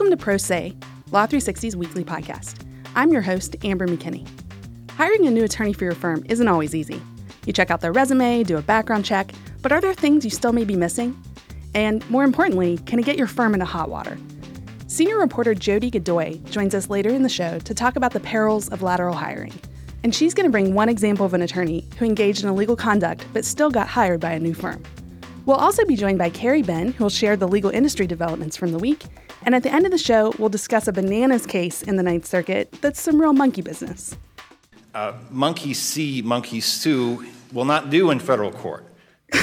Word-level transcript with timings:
Welcome 0.00 0.16
to 0.16 0.24
Pro 0.24 0.38
Se, 0.38 0.74
Law 1.10 1.26
360's 1.26 1.76
weekly 1.76 2.04
podcast. 2.04 2.64
I'm 2.94 3.12
your 3.12 3.20
host, 3.20 3.54
Amber 3.62 3.86
McKinney. 3.86 4.26
Hiring 4.92 5.26
a 5.26 5.30
new 5.30 5.44
attorney 5.44 5.74
for 5.74 5.84
your 5.84 5.94
firm 5.94 6.24
isn't 6.26 6.48
always 6.48 6.74
easy. 6.74 7.02
You 7.44 7.52
check 7.52 7.70
out 7.70 7.82
their 7.82 7.92
resume, 7.92 8.42
do 8.44 8.56
a 8.56 8.62
background 8.62 9.04
check, 9.04 9.30
but 9.60 9.72
are 9.72 9.80
there 9.82 9.92
things 9.92 10.24
you 10.24 10.30
still 10.30 10.54
may 10.54 10.64
be 10.64 10.74
missing? 10.74 11.22
And 11.74 12.08
more 12.08 12.24
importantly, 12.24 12.78
can 12.86 12.98
it 12.98 13.04
get 13.04 13.18
your 13.18 13.26
firm 13.26 13.52
into 13.52 13.66
hot 13.66 13.90
water? 13.90 14.16
Senior 14.86 15.18
reporter 15.18 15.54
Jody 15.54 15.90
Godoy 15.90 16.38
joins 16.50 16.74
us 16.74 16.88
later 16.88 17.10
in 17.10 17.22
the 17.22 17.28
show 17.28 17.58
to 17.58 17.74
talk 17.74 17.96
about 17.96 18.14
the 18.14 18.20
perils 18.20 18.70
of 18.70 18.80
lateral 18.80 19.14
hiring. 19.14 19.52
And 20.02 20.14
she's 20.14 20.32
going 20.32 20.46
to 20.46 20.50
bring 20.50 20.72
one 20.72 20.88
example 20.88 21.26
of 21.26 21.34
an 21.34 21.42
attorney 21.42 21.86
who 21.98 22.06
engaged 22.06 22.42
in 22.42 22.48
illegal 22.48 22.74
conduct 22.74 23.26
but 23.34 23.44
still 23.44 23.70
got 23.70 23.86
hired 23.86 24.20
by 24.20 24.32
a 24.32 24.40
new 24.40 24.54
firm. 24.54 24.82
We'll 25.50 25.58
also 25.58 25.84
be 25.84 25.96
joined 25.96 26.16
by 26.16 26.30
Carrie 26.30 26.62
Ben, 26.62 26.92
who 26.92 27.02
will 27.02 27.10
share 27.10 27.36
the 27.36 27.48
legal 27.48 27.72
industry 27.72 28.06
developments 28.06 28.56
from 28.56 28.70
the 28.70 28.78
week. 28.78 29.06
And 29.42 29.52
at 29.52 29.64
the 29.64 29.72
end 29.72 29.84
of 29.84 29.90
the 29.90 29.98
show, 29.98 30.32
we'll 30.38 30.48
discuss 30.48 30.86
a 30.86 30.92
bananas 30.92 31.44
case 31.44 31.82
in 31.82 31.96
the 31.96 32.04
Ninth 32.04 32.24
Circuit 32.24 32.70
that's 32.80 33.00
some 33.00 33.20
real 33.20 33.32
monkey 33.32 33.60
business. 33.60 34.16
Uh, 34.94 35.14
monkey 35.28 35.74
see, 35.74 36.22
monkey 36.22 36.60
sue 36.60 37.26
will 37.52 37.64
not 37.64 37.90
do 37.90 38.12
in 38.12 38.20
federal 38.20 38.52
court. 38.52 38.84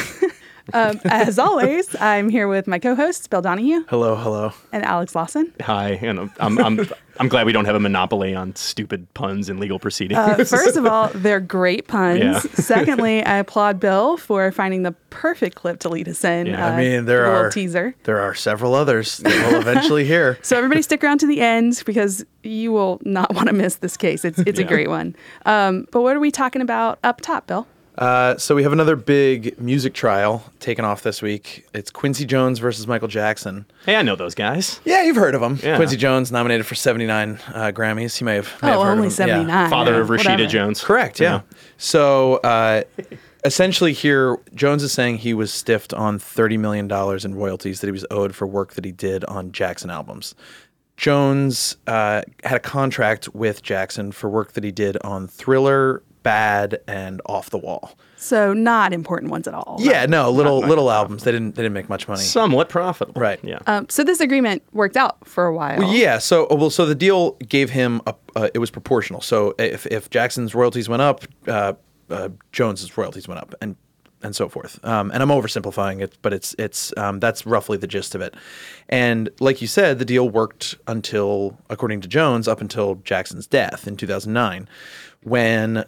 Um, 0.74 1.00
as 1.06 1.40
always, 1.40 1.96
I'm 2.00 2.30
here 2.30 2.48
with 2.48 2.68
my 2.68 2.80
co-hosts 2.80 3.28
Bill 3.28 3.42
Donahue 3.42 3.84
Hello, 3.88 4.16
hello. 4.16 4.54
and 4.72 4.84
Alex 4.84 5.16
Lawson. 5.16 5.54
Hi, 5.62 5.92
and 6.02 6.20
I'm 6.20 6.32
I'm, 6.40 6.58
I'm 6.60 6.90
I'm 7.20 7.28
glad 7.30 7.46
we 7.46 7.52
don't 7.52 7.66
have 7.66 7.76
a 7.76 7.80
monopoly 7.80 8.36
on 8.36 8.56
stupid 8.56 9.12
puns 9.14 9.50
in 9.50 9.60
legal 9.60 9.80
proceedings. 9.80 10.20
Uh, 10.20 10.36
first 10.44 10.78
of 10.78 10.86
all, 10.86 11.10
they're 11.16 11.40
great 11.40 11.88
puns. 11.88 12.20
Yeah. 12.20 12.40
Secondly, 12.54 13.24
I 13.24 13.38
applaud 13.38 13.80
Bill 13.80 14.18
for 14.18 14.52
finding 14.52 14.84
the 14.84 14.92
perfect 15.10 15.56
clip 15.56 15.80
to 15.80 15.90
lead 15.90 16.08
us 16.08 16.24
in. 16.24 16.48
Yeah. 16.48 16.66
uh, 16.66 16.72
I 16.72 16.78
mean, 16.78 17.06
there 17.06 17.26
a 17.26 17.30
are 17.30 17.50
teaser. 17.50 17.96
There 18.04 18.20
are 18.20 18.36
several 18.36 18.76
others 18.76 19.18
that 19.18 19.52
we'll 19.52 19.62
eventually 19.62 20.06
hear. 20.06 20.38
So 20.48 20.56
everybody 20.56 20.82
stick 20.82 21.04
around 21.04 21.20
to 21.20 21.28
the 21.28 21.42
end 21.42 21.84
because 21.86 22.24
you 22.44 22.72
will 22.72 23.02
not 23.04 23.34
want 23.34 23.48
to 23.48 23.54
miss 23.54 23.76
this 23.76 23.98
case. 23.98 24.24
It's 24.24 24.40
it's 24.40 24.60
a 24.60 24.64
great 24.64 24.88
one. 24.88 25.16
Um, 25.46 25.88
but 25.92 26.02
what 26.02 26.16
are 26.16 26.20
we 26.20 26.32
talking 26.32 26.62
about 26.62 27.00
up 27.04 27.20
top, 27.22 27.48
Bill? 27.48 27.68
Uh, 27.98 28.38
so 28.38 28.54
we 28.54 28.62
have 28.64 28.74
another 28.74 28.96
big 28.96 29.60
music 29.60 29.94
trial 29.94 30.44
taken 30.60 30.86
off 30.86 31.02
this 31.02 31.22
week. 31.22 31.68
It's 31.74 31.90
Quincy 31.90 32.26
Jones 32.26 32.60
versus 32.60 32.86
Michael 32.86 33.08
Jackson. 33.08 33.66
hey, 33.86 33.96
I 33.96 34.04
know 34.04 34.16
those 34.16 34.36
guys. 34.36 34.80
Yeah, 34.86 35.02
you've 35.04 35.16
heard 35.16 35.34
of 35.34 35.42
them. 35.42 35.58
Yeah. 35.64 35.78
Quincy 35.78 35.98
Jones 35.98 36.32
nominated 36.32 36.66
for 36.66 36.76
79 36.76 37.40
uh, 37.54 37.72
Grammys. 37.74 38.22
You 38.22 38.26
may 38.26 38.36
have, 38.36 38.54
may 38.62 38.70
have 38.70 38.80
oh, 38.80 38.84
heard 38.84 38.92
only 38.92 39.08
of 39.08 39.18
him. 39.18 39.28
Yeah. 39.28 39.34
seventy 39.34 39.52
nine. 39.52 39.70
Father 39.70 40.00
of 40.00 40.10
Rashida 40.10 40.48
Jones. 40.48 40.84
Correct, 40.84 41.20
yeah. 41.20 41.42
So 41.78 42.36
uh, 42.38 42.84
essentially, 43.44 43.94
here, 43.94 44.38
Jones 44.54 44.84
is 44.84 44.92
saying 44.92 45.18
he 45.18 45.34
was 45.34 45.52
stiffed 45.52 45.94
on 45.94 46.20
$30 46.20 46.60
million 46.60 46.92
in 47.26 47.36
royalties 47.36 47.82
that 47.82 47.88
he 47.88 47.92
was 47.92 48.06
owed 48.12 48.36
for 48.36 48.46
work 48.46 48.74
that 48.74 48.86
he 48.86 48.92
did 48.92 49.26
on 49.26 49.52
Jackson 49.52 49.90
albums. 49.90 50.36
Jones 50.98 51.78
uh, 51.86 52.24
had 52.44 52.58
a 52.58 52.60
contract 52.60 53.30
with 53.36 53.62
Jackson 53.62 54.12
for 54.12 54.30
work 54.30 54.54
that 54.54 54.64
he 54.64 54.72
did 54.72 54.98
on 55.04 55.28
Thriller, 55.28 56.02
Bad, 56.28 56.82
and 56.88 57.22
Off 57.26 57.50
the 57.52 57.58
Wall. 57.58 57.98
So 58.18 58.52
not 58.52 58.92
important 58.92 59.32
ones 59.32 59.48
at 59.48 59.54
all. 59.54 59.78
Yeah, 59.80 60.06
no, 60.08 60.30
little 60.30 60.60
little 60.60 60.92
albums. 60.92 61.24
They 61.24 61.32
didn't 61.32 61.56
they 61.56 61.62
didn't 61.64 61.74
make 61.74 61.88
much 61.88 62.06
money. 62.10 62.22
Somewhat 62.22 62.68
profitable. 62.68 63.22
Right. 63.22 63.40
Yeah. 63.44 63.60
Um, 63.66 63.88
so 63.88 64.04
this 64.04 64.20
agreement 64.20 64.62
worked 64.74 64.98
out 64.98 65.26
for 65.26 65.46
a 65.46 65.54
while. 65.56 65.80
Well, 65.80 65.94
yeah. 65.94 66.18
So, 66.18 66.46
well, 66.52 66.70
so 66.70 66.86
the 66.86 66.96
deal 66.96 67.32
gave 67.48 67.70
him 67.70 68.02
a. 68.06 68.14
Uh, 68.36 68.50
it 68.54 68.60
was 68.60 68.70
proportional. 68.70 69.22
So 69.22 69.56
if 69.58 69.86
if 69.86 70.10
Jackson's 70.10 70.54
royalties 70.54 70.90
went 70.90 71.02
up, 71.02 71.24
uh, 71.48 71.74
uh, 72.10 72.30
Jones's 72.52 72.98
royalties 72.98 73.30
went 73.30 73.40
up, 73.40 73.56
and 73.62 73.78
and 74.22 74.36
so 74.36 74.50
forth. 74.50 74.84
Um, 74.84 75.12
and 75.12 75.24
I'm 75.24 75.30
oversimplifying 75.30 76.02
it, 76.02 76.18
but 76.22 76.34
it's 76.34 76.54
it's 76.60 76.92
um, 76.98 77.22
that's 77.22 77.46
roughly 77.46 77.78
the 77.78 77.88
gist 77.88 78.16
of 78.16 78.22
it. 78.22 78.34
And 78.90 79.30
like 79.40 79.62
you 79.62 79.68
said, 79.68 79.98
the 79.98 80.06
deal 80.06 80.28
worked 80.28 80.76
until, 80.88 81.58
according 81.70 82.02
to 82.02 82.10
Jones, 82.10 82.50
up 82.50 82.60
until 82.60 82.96
Jackson's 83.06 83.48
death 83.48 83.88
in 83.88 83.96
2009, 83.96 84.68
when 85.24 85.86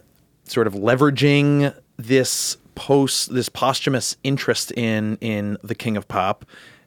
sort 0.50 0.66
of 0.66 0.74
leveraging 0.74 1.74
this 1.96 2.56
post 2.74 3.32
this 3.34 3.48
posthumous 3.48 4.16
interest 4.24 4.72
in 4.72 5.16
in 5.20 5.56
the 5.62 5.74
king 5.74 5.96
of 5.96 6.08
pop 6.08 6.44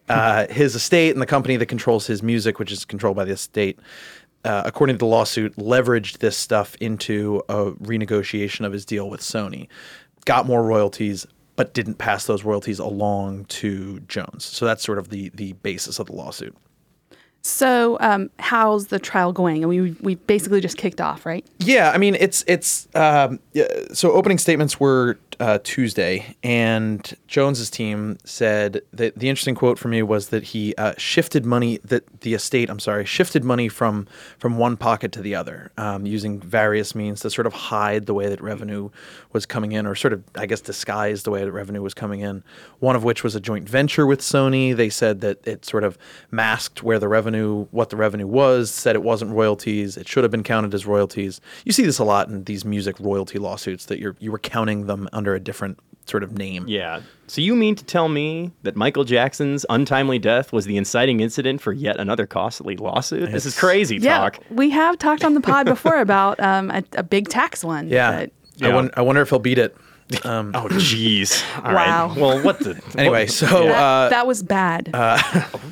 uh, 0.10 0.48
his 0.48 0.76
estate 0.76 1.12
and 1.12 1.22
the 1.22 1.26
company 1.26 1.56
that 1.56 1.68
controls 1.68 2.08
his 2.08 2.22
music 2.22 2.60
which 2.60 2.72
is 2.72 2.84
controlled 2.84 3.16
by 3.16 3.24
the 3.24 3.32
estate 3.32 3.80
uh, 4.46 4.64
according 4.66 4.96
to 4.96 4.98
the 4.98 5.06
lawsuit 5.06 5.56
leveraged 5.56 6.18
this 6.18 6.36
stuff 6.36 6.76
into 6.82 7.42
a 7.50 7.72
renegotiation 7.72 8.66
of 8.66 8.74
his 8.74 8.86
deal 8.86 9.10
with 9.10 9.22
sony. 9.22 9.68
Got 10.26 10.46
more 10.46 10.64
royalties 10.64 11.26
but 11.56 11.74
didn't 11.76 11.96
pass 11.96 12.26
those 12.26 12.44
royalties 12.44 12.80
along 12.80 13.46
to 13.46 14.00
jones. 14.02 14.44
So 14.44 14.66
that's 14.66 14.84
sort 14.84 14.98
of 14.98 15.10
the 15.10 15.30
the 15.34 15.54
basis 15.54 16.00
of 16.00 16.08
the 16.08 16.14
lawsuit 16.14 16.56
So 17.46 17.98
um, 18.00 18.30
how's 18.40 18.88
the 18.88 19.00
trial 19.00 19.34
going? 19.34 19.64
And 19.64 19.70
we 19.70 19.92
we 20.02 20.16
basically 20.16 20.62
just 20.62 20.78
kicked 20.78 21.02
off, 21.02 21.26
right? 21.26 21.46
Yeah, 21.60 21.92
I 21.92 21.98
mean 21.98 22.16
it's 22.16 22.44
it's 22.48 22.88
um, 22.96 23.40
yeah, 23.52 23.68
so 23.92 24.14
opening 24.14 24.38
statements 24.38 24.80
were 24.80 25.18
uh, 25.40 25.60
Tuesday, 25.64 26.36
and 26.44 27.16
Jones's 27.28 27.70
team 27.70 28.18
said 28.24 28.82
that 28.94 29.18
the 29.18 29.30
interesting 29.30 29.56
quote 29.56 29.78
for 29.78 29.88
me 29.88 30.02
was 30.02 30.30
that 30.30 30.44
he 30.44 30.74
uh, 30.78 30.94
shifted 30.98 31.46
money 31.46 31.80
that 31.84 32.22
the 32.22 32.34
estate, 32.34 32.70
I'm 32.70 32.80
sorry, 32.80 33.06
shifted 33.06 33.44
money 33.44 33.68
from 33.68 34.08
from 34.38 34.58
one 34.58 34.78
pocket 34.78 35.12
to 35.14 35.22
the 35.22 35.36
other, 35.36 35.72
um, 35.78 36.06
using 36.06 36.40
various 36.40 36.96
means 36.96 37.22
to 37.22 37.30
sort 37.30 37.48
of 37.48 37.54
hide 37.54 38.06
the 38.06 38.14
way 38.14 38.30
that 38.30 38.42
revenue 38.42 38.90
was 39.32 39.46
coming 39.46 39.74
in, 39.74 39.86
or 39.86 39.96
sort 39.96 40.14
of 40.14 40.24
I 40.36 40.46
guess 40.46 40.62
disguise 40.62 41.24
the 41.24 41.32
way 41.32 41.44
that 41.44 41.52
revenue 41.52 41.82
was 41.82 41.94
coming 41.94 42.22
in. 42.22 42.44
One 42.80 42.96
of 42.96 43.04
which 43.04 43.24
was 43.24 43.36
a 43.36 43.40
joint 43.40 43.68
venture 43.68 44.06
with 44.06 44.22
Sony. 44.22 44.76
They 44.76 44.90
said 44.90 45.22
that 45.22 45.46
it 45.48 45.66
sort 45.66 45.84
of 45.84 45.98
masked 46.32 46.84
where 46.84 47.00
the 47.00 47.08
revenue, 47.08 47.33
what 47.72 47.90
the 47.90 47.96
revenue 47.96 48.28
was, 48.28 48.70
said 48.72 48.96
it 48.96 49.04
wasn't 49.04 49.32
royalties. 49.32 49.98
It 49.98 50.08
should 50.08 50.24
have 50.24 50.32
been 50.32 50.44
counted 50.44 50.74
as 50.74 50.86
royalties. 50.86 51.42
You 51.66 51.72
see 51.72 51.84
this 51.84 52.00
a 52.00 52.04
lot 52.04 52.30
in 52.30 52.44
these 52.46 52.64
music 52.66 53.00
royalty 53.00 53.40
lawsuits 53.40 53.86
that 53.86 54.00
you're 54.00 54.16
you 54.20 54.32
were 54.32 54.40
counting 54.40 54.86
them 54.88 55.10
under 55.14 55.36
a 55.36 55.40
different 55.40 55.80
sort 56.06 56.22
of 56.24 56.38
name. 56.38 56.66
Yeah. 56.68 57.02
So 57.28 57.40
you 57.42 57.56
mean 57.56 57.76
to 57.76 57.84
tell 57.86 58.10
me 58.10 58.52
that 58.64 58.76
Michael 58.76 59.06
Jackson's 59.06 59.66
untimely 59.70 60.20
death 60.20 60.52
was 60.52 60.66
the 60.66 60.76
inciting 60.76 61.22
incident 61.22 61.62
for 61.62 61.72
yet 61.72 61.98
another 61.98 62.26
costly 62.28 62.76
lawsuit? 62.76 63.32
This 63.32 63.46
is 63.46 63.54
It's- 63.54 63.60
crazy 63.60 64.00
talk. 64.00 64.38
Yeah, 64.40 64.46
we 64.56 64.70
have 64.72 64.98
talked 64.98 65.24
on 65.24 65.34
the 65.34 65.40
pod 65.42 65.66
before 65.66 66.00
about 66.02 66.40
um, 66.42 66.70
a, 66.72 66.84
a 66.98 67.04
big 67.04 67.30
tax 67.30 67.64
one. 67.64 67.88
Yeah. 67.88 68.12
that- 68.12 68.32
I, 68.62 68.68
Yeah. 68.68 68.76
won- 68.76 68.92
I 68.98 69.02
wonder 69.02 69.22
if 69.22 69.30
he'll 69.30 69.40
beat 69.40 69.58
it. 69.58 69.76
Um, 70.24 70.52
Oh, 70.54 70.68
jeez. 70.70 71.44
All 71.66 71.74
right. 71.74 71.88
Wow. 71.88 72.14
Well, 72.16 72.44
what 72.44 72.60
the? 72.60 72.80
Anyway, 72.98 73.24
what- 73.24 73.32
so 73.32 73.46
that, 73.68 73.76
uh, 73.76 74.10
that 74.10 74.28
was 74.28 74.44
bad. 74.44 74.90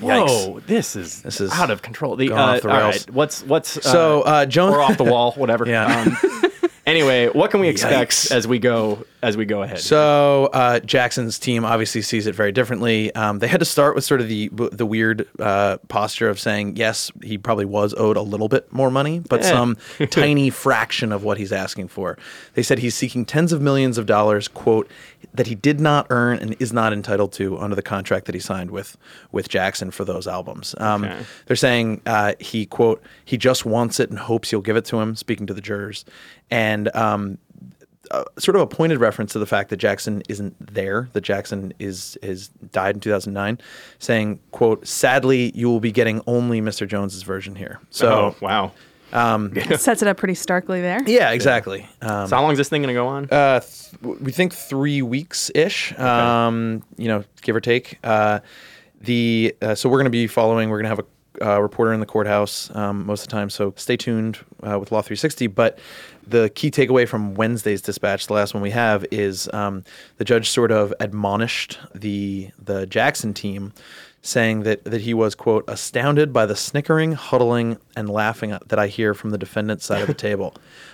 Whoa, 0.02 0.60
this 0.68 0.96
is 0.96 1.22
This 1.22 1.42
is 1.42 1.52
out 1.52 1.70
of 1.70 1.82
control. 1.82 2.16
The, 2.16 2.28
going 2.30 2.40
uh, 2.40 2.44
off 2.44 2.62
the 2.62 2.70
all 2.70 2.78
rails. 2.78 3.08
right, 3.08 3.14
What's 3.16 3.44
what's 3.44 3.78
uh, 3.78 3.82
So, 3.82 4.22
uh, 4.24 4.46
Jones- 4.46 4.76
or 4.76 4.82
off 4.82 4.98
the 4.98 5.04
wall, 5.04 5.34
whatever. 5.34 5.68
Yeah. 5.68 5.86
Um, 6.02 6.52
anyway, 6.86 7.28
what 7.28 7.52
can 7.52 7.60
we 7.60 7.68
expect 7.68 8.12
Yikes. 8.12 8.32
as 8.32 8.48
we 8.48 8.60
go 8.60 9.06
as 9.22 9.38
we 9.38 9.46
go 9.46 9.62
ahead? 9.62 9.80
So 9.80 10.46
uh, 10.54 10.80
Jackson's 10.80 11.38
team 11.40 11.64
obviously 11.66 12.02
sees 12.02 12.28
it 12.28 12.34
very 12.36 12.52
differently. 12.52 13.14
Um, 13.16 13.40
they 13.40 13.48
had 13.48 13.60
to 13.60 13.66
start 13.66 13.96
with 13.96 14.04
sort 14.04 14.22
of 14.22 14.28
the 14.28 14.50
the 14.72 14.86
weird 14.86 15.28
uh, 15.40 15.78
posture 15.88 16.30
of 16.30 16.40
saying 16.40 16.76
yes, 16.78 17.12
he 17.24 17.38
probably 17.38 17.66
was 17.66 17.94
owed 17.96 18.18
a 18.18 18.22
little 18.22 18.48
bit 18.48 18.72
more 18.74 18.90
money, 18.92 19.20
but 19.20 19.42
Eh. 19.42 19.50
some 19.50 19.78
tiny 20.10 20.50
fraction 20.50 21.12
of 21.12 21.24
what 21.24 21.38
he's 21.38 21.52
asking 21.52 21.88
for. 21.90 22.18
They 22.54 22.64
said 22.64 22.80
he's 22.80 22.96
seeking 22.96 23.26
tens 23.26 23.52
of 23.54 23.62
millions 23.62 23.98
of 23.98 24.06
dollars, 24.06 24.48
quote, 24.48 24.90
that 25.34 25.48
he 25.48 25.56
did 25.56 25.80
not 25.80 26.08
earn 26.10 26.40
and 26.40 26.56
is 26.60 26.74
not 26.74 26.92
entitled 26.94 27.32
to 27.34 27.58
under 27.60 27.76
the 27.76 27.82
contract 27.82 28.26
that 28.26 28.36
he 28.36 28.42
signed 28.42 28.72
with 28.72 28.98
with 29.32 29.50
Jackson 29.50 29.92
for 29.92 30.04
those 30.06 30.28
albums. 30.28 30.74
Um, 30.80 31.04
Okay. 31.04 31.24
They're 31.48 31.56
saying 31.56 32.02
uh, 32.06 32.34
he 32.40 32.66
quote 32.66 33.02
he 33.26 33.38
just 33.38 33.66
wants 33.66 34.00
it 34.00 34.10
and 34.10 34.20
hopes 34.20 34.52
you'll 34.52 34.62
give 34.62 34.76
it 34.78 34.86
to 34.86 35.00
him. 35.00 35.16
Speaking 35.16 35.48
to 35.48 35.54
the 35.54 35.62
jurors, 35.62 36.06
and 36.50 36.94
um, 36.96 37.38
uh, 38.12 38.24
sort 38.38 38.56
of 38.56 38.62
a 38.62 38.68
pointed 38.68 39.00
reference 39.00 39.34
to 39.34 39.40
the 39.40 39.46
fact 39.46 39.70
that 39.70 39.78
Jackson 39.78 40.22
isn't 40.30 40.56
there, 40.74 41.10
that 41.14 41.22
Jackson 41.22 41.74
is 41.80 42.18
has 42.24 42.50
died 42.72 42.96
in 42.96 43.00
2009, 43.02 43.60
saying, 44.00 44.40
"quote 44.52 44.86
Sadly, 44.88 45.52
you 45.56 45.70
will 45.70 45.80
be 45.80 45.92
getting 45.92 46.22
only 46.28 46.62
Mr. 46.62 46.88
Jones's 46.88 47.24
version 47.24 47.56
here." 47.56 47.80
So, 47.90 48.10
oh, 48.12 48.36
wow. 48.42 48.72
Sets 49.78 50.02
it 50.02 50.08
up 50.08 50.16
pretty 50.16 50.36
starkly 50.36 50.80
there. 50.80 51.02
yeah, 51.06 51.32
exactly. 51.32 51.86
Um, 52.02 52.28
So 52.28 52.36
how 52.38 52.44
long 52.44 52.54
is 52.54 52.58
this 52.58 52.70
thing 52.70 52.82
going 52.82 52.94
to 52.96 53.00
go 53.00 53.08
on? 53.08 53.28
uh, 53.30 53.60
th- 53.60 54.20
we 54.22 54.32
think 54.32 54.54
three 54.54 55.02
weeks 55.02 55.52
ish, 55.54 55.98
um, 56.00 56.82
you 56.98 57.10
know, 57.10 57.24
give 57.42 57.54
or 57.56 57.60
take. 57.60 57.98
Uh, 58.06 58.40
the 59.02 59.54
uh, 59.62 59.76
so 59.76 59.90
we're 59.90 59.98
going 59.98 60.06
to 60.06 60.12
be 60.12 60.28
following. 60.28 60.70
We're 60.70 60.78
going 60.78 60.86
to 60.86 60.90
have 60.96 61.00
a 61.00 61.06
uh, 61.42 61.60
reporter 61.62 61.94
in 61.94 62.00
the 62.00 62.06
courthouse 62.06 62.74
um, 62.76 63.06
most 63.06 63.24
of 63.24 63.28
the 63.28 63.32
time. 63.32 63.50
So 63.50 63.74
stay 63.78 63.98
tuned 63.98 64.40
uh, 64.64 64.80
with 64.80 64.92
Law 64.92 65.02
360. 65.02 65.48
But 65.48 65.80
the 66.26 66.50
key 66.50 66.72
takeaway 66.72 67.08
from 67.08 67.34
Wednesday's 67.36 67.82
dispatch, 67.82 68.28
the 68.28 68.34
last 68.34 68.54
one 68.54 68.62
we 68.62 68.72
have, 68.72 69.06
is 69.12 69.50
um, 69.54 69.84
the 70.18 70.26
judge 70.26 70.50
sort 70.50 70.72
of 70.72 70.94
admonished 71.00 71.80
the 71.94 72.52
the 72.64 72.86
Jackson 72.86 73.34
team. 73.34 73.74
Saying 74.24 74.62
that, 74.64 74.84
that 74.84 75.02
he 75.02 75.16
was, 75.16 75.34
quote, 75.34 75.66
astounded 75.68 76.32
by 76.32 76.46
the 76.46 76.56
snickering, 76.56 77.14
huddling, 77.14 77.80
and 77.96 78.08
laughing 78.08 78.56
that 78.68 78.78
I 78.78 78.86
hear 78.86 79.16
from 79.16 79.32
the 79.32 79.38
defendant's 79.40 79.84
side 79.84 80.02
of 80.02 80.08
the 80.08 80.14
table. 80.30 80.54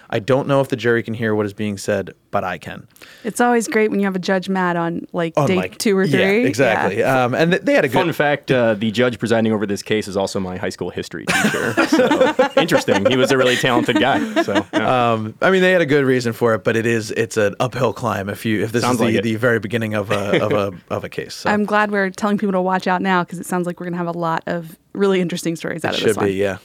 I 0.10 0.20
don't 0.20 0.48
know 0.48 0.62
if 0.62 0.70
the 0.70 0.76
jury 0.76 1.04
can 1.04 1.14
hear 1.14 1.36
what 1.36 1.46
is 1.46 1.54
being 1.54 1.78
said 1.78 2.14
but 2.32 2.44
I 2.44 2.58
can. 2.58 2.88
It's 3.24 3.42
always 3.42 3.68
great 3.68 3.90
when 3.90 4.00
you 4.00 4.06
have 4.06 4.16
a 4.16 4.20
judge 4.20 4.50
mad 4.50 4.76
on 4.76 5.08
like 5.14 5.34
On, 5.38 5.48
day 5.48 5.56
like- 5.56 5.78
two 5.78 5.98
or 5.98 6.06
three. 6.06 6.20
Yeah, 6.20 6.48
exactly. 6.48 7.00
Yeah. 7.00 7.24
Um, 7.24 7.34
and 7.34 7.52
th- 7.52 7.64
they 7.64 7.74
had 7.74 7.86
a 7.86 7.88
good 7.88 7.94
Fun 7.98 8.14
fact: 8.14 8.52
uh, 8.52 8.76
the 8.76 8.92
judge 8.92 9.18
presiding 9.18 9.52
over 9.54 9.66
this 9.66 9.82
case 9.82 10.08
is 10.08 10.16
also 10.16 10.40
my 10.40 10.58
high 10.58 10.70
school 10.70 10.90
history 10.90 11.26
teacher. 11.26 11.74
So 11.88 12.52
interesting. 12.58 13.06
He 13.10 13.16
was 13.18 13.32
a 13.32 13.38
really 13.38 13.56
talented 13.56 14.00
guy. 14.00 14.44
So 14.44 14.66
yeah. 14.74 15.14
Um, 15.14 15.34
I 15.42 15.50
mean, 15.50 15.62
they 15.62 15.72
had 15.72 15.82
a 15.82 15.86
good 15.86 16.06
reason 16.06 16.34
for 16.34 16.54
it, 16.54 16.64
but 16.64 16.76
it 16.76 16.86
is 16.86 17.12
it's 17.12 17.38
an 17.38 17.56
uphill 17.60 17.94
climb 17.94 18.30
if 18.30 18.46
you 18.46 18.62
if 18.64 18.72
this 18.72 18.84
Sounds 18.84 18.96
is 18.96 19.00
the, 19.00 19.06
like 19.06 19.16
it. 19.16 19.24
the 19.24 19.36
very 19.36 19.60
beginning 19.60 19.94
of 19.96 20.12
a 20.12 20.44
of 20.44 20.52
a 20.52 20.94
of 20.94 21.04
a 21.04 21.10
case. 21.10 21.34
So 21.34 21.50
I'm 21.50 21.66
glad 21.66 21.92
we're 21.92 22.10
telling 22.12 22.38
people 22.38 22.54
to 22.54 22.62
watch 22.62 22.86
out 22.88 23.02
now 23.02 23.24
because 23.24 23.40
it 23.40 23.46
sounds 23.46 23.66
like 23.66 23.80
we're 23.80 23.86
going 23.86 23.94
to 23.94 23.98
have 24.06 24.14
a 24.14 24.20
lot 24.20 24.44
of 24.48 24.78
really 24.94 25.22
interesting 25.22 25.56
stories 25.56 25.84
out 25.86 25.94
it 25.94 25.98
of 26.00 26.04
this 26.04 26.10
should 26.14 26.18
one. 26.18 26.26
be, 26.28 26.34
yeah. 26.34 26.58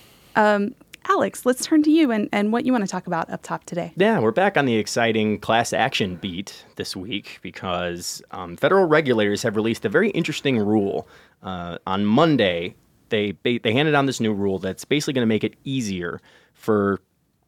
Alex, 1.09 1.45
let's 1.45 1.65
turn 1.65 1.83
to 1.83 1.91
you 1.91 2.11
and, 2.11 2.29
and 2.33 2.53
what 2.53 2.65
you 2.65 2.73
want 2.73 2.85
to 2.85 2.91
talk 2.91 3.07
about 3.07 3.29
up 3.31 3.43
top 3.43 3.65
today. 3.65 3.93
Yeah, 3.97 4.19
we're 4.21 4.31
back 4.31 4.57
on 4.57 4.67
the 4.67 4.77
exciting 4.77 5.39
class 5.39 5.73
action 5.73 6.17
beat 6.17 6.65
this 6.77 6.95
week 6.95 7.39
because 7.43 8.23
um, 8.31 8.57
federal 8.57 8.87
regulators 8.87 9.43
have 9.43 9.57
released 9.57 9.85
a 9.85 9.89
very 9.89 10.11
interesting 10.11 10.59
rule. 10.59 11.09
Uh, 11.43 11.79
on 11.87 12.05
Monday, 12.05 12.75
they, 13.09 13.33
they 13.43 13.73
handed 13.73 13.93
down 13.93 14.07
this 14.07 14.21
new 14.21 14.33
rule 14.33 14.59
that's 14.59 14.85
basically 14.85 15.13
going 15.15 15.23
to 15.23 15.27
make 15.27 15.45
it 15.45 15.55
easier 15.65 16.21
for 16.55 17.01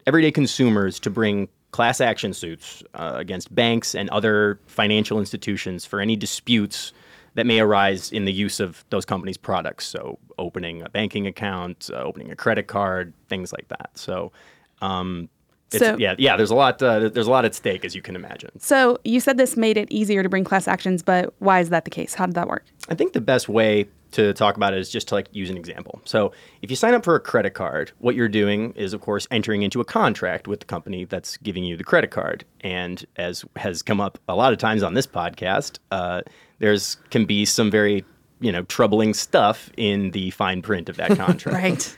everyday 0.07 0.31
consumers 0.31 0.99
to 1.01 1.11
bring 1.11 1.49
class 1.71 2.01
action 2.01 2.33
suits 2.33 2.83
uh, 2.95 3.15
against 3.17 3.53
banks 3.55 3.95
and 3.95 4.09
other 4.11 4.61
financial 4.67 5.19
institutions 5.19 5.85
for 5.85 6.01
any 6.01 6.17
disputes 6.17 6.93
that 7.35 7.47
may 7.47 7.61
arise 7.61 8.11
in 8.13 8.25
the 8.25 8.33
use 8.33 8.61
of 8.61 8.85
those 8.91 9.05
companies' 9.05 9.37
products. 9.37 9.87
So, 9.87 10.19
opening 10.39 10.83
a 10.83 10.89
banking 10.89 11.27
account, 11.27 11.91
uh, 11.93 11.97
opening 11.97 12.31
a 12.31 12.37
credit 12.37 12.67
card, 12.67 13.13
things 13.29 13.53
like 13.53 13.69
that. 13.69 13.91
So, 13.95 14.33
um, 14.81 15.29
it's, 15.73 15.79
So- 15.79 15.97
yeah, 15.99 16.15
yeah. 16.19 16.37
There's 16.37 16.51
a 16.51 16.55
lot. 16.55 16.81
Uh, 16.83 17.09
there's 17.09 17.27
a 17.27 17.31
lot 17.31 17.45
at 17.45 17.55
stake, 17.55 17.85
as 17.85 17.95
you 17.95 18.03
can 18.03 18.15
imagine. 18.15 18.51
So 18.61 18.99
you 19.05 19.19
said 19.21 19.37
this 19.37 19.57
made 19.57 19.77
it 19.77 19.91
easier 19.91 20.23
to 20.23 20.29
bring 20.29 20.45
class 20.45 20.69
actions, 20.69 21.03
but 21.03 21.35
why 21.39 21.61
is 21.61 21.71
that 21.71 21.85
the 21.85 21.91
case? 21.91 22.15
How 22.15 22.27
did 22.27 22.35
that 22.37 22.49
work? 22.49 22.65
I 22.89 22.95
think 22.95 23.13
the 23.13 23.21
best 23.21 23.49
way 23.49 23.87
to 24.15 24.33
talk 24.33 24.57
about 24.57 24.75
is 24.75 24.91
just 24.91 25.09
to 25.09 25.15
like 25.15 25.29
use 25.33 25.51
an 25.51 25.57
example. 25.57 26.01
So 26.05 26.33
if 26.63 26.71
you 26.71 26.77
sign 26.77 26.95
up 26.95 27.05
for 27.05 27.15
a 27.15 27.21
credit 27.21 27.51
card, 27.51 27.93
what 27.99 28.15
you're 28.15 28.29
doing 28.29 28.73
is 28.73 28.93
of 28.93 29.01
course 29.01 29.27
entering 29.31 29.63
into 29.63 29.81
a 29.81 29.85
contract 29.85 30.49
with 30.49 30.61
the 30.61 30.67
company 30.67 31.05
that's 31.05 31.37
giving 31.39 31.65
you 31.65 31.77
the 31.77 31.85
credit 31.85 32.11
card. 32.11 32.45
And 32.61 33.05
as 33.17 33.45
has 33.57 33.83
come 33.83 34.01
up 34.01 34.19
a 34.29 34.35
lot 34.35 34.53
of 34.53 34.59
times 34.59 34.83
on 34.83 34.95
this 34.95 35.07
podcast, 35.07 35.79
uh, 35.91 36.23
there's 36.59 36.97
can 37.11 37.27
be 37.27 37.45
some 37.45 37.71
very 37.71 38.05
you 38.41 38.53
know 38.53 38.63
troubling 38.65 39.15
stuff 39.15 39.71
in 39.77 40.11
the 40.13 40.31
fine 40.31 40.63
print 40.63 40.89
of 40.89 40.97
that 40.97 41.17
contract. 41.17 41.55
Right. 41.55 41.97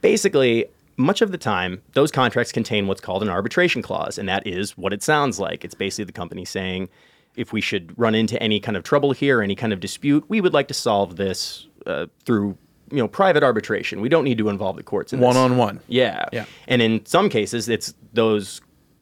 basically, 0.00 0.66
much 0.96 1.22
of 1.22 1.32
the 1.32 1.38
time, 1.38 1.80
those 1.92 2.10
contracts 2.10 2.52
contain 2.52 2.86
what's 2.86 3.00
called 3.00 3.22
an 3.22 3.28
arbitration 3.28 3.82
clause, 3.82 4.18
and 4.18 4.28
that 4.28 4.46
is 4.46 4.76
what 4.76 4.92
it 4.92 5.02
sounds 5.02 5.38
like. 5.38 5.64
It's 5.64 5.74
basically 5.74 6.04
the 6.04 6.12
company 6.12 6.44
saying, 6.44 6.88
if 7.36 7.52
we 7.52 7.60
should 7.60 7.96
run 7.98 8.14
into 8.14 8.40
any 8.42 8.60
kind 8.60 8.76
of 8.76 8.82
trouble 8.82 9.12
here, 9.12 9.42
any 9.42 9.54
kind 9.54 9.72
of 9.72 9.80
dispute, 9.80 10.24
we 10.28 10.40
would 10.40 10.52
like 10.52 10.68
to 10.68 10.74
solve 10.74 11.16
this 11.16 11.66
uh, 11.86 12.06
through 12.24 12.56
you 12.90 12.98
know 12.98 13.08
private 13.08 13.42
arbitration. 13.42 14.00
We 14.00 14.08
don't 14.08 14.24
need 14.24 14.38
to 14.38 14.48
involve 14.48 14.76
the 14.76 14.82
courts 14.82 15.12
in 15.12 15.20
this. 15.20 15.26
One 15.26 15.36
on 15.36 15.56
one. 15.56 15.80
Yeah. 15.88 16.26
Yeah. 16.32 16.44
And 16.68 16.82
in 16.82 17.04
some 17.06 17.28
cases, 17.28 17.68
it's 17.68 17.94
those 18.12 18.60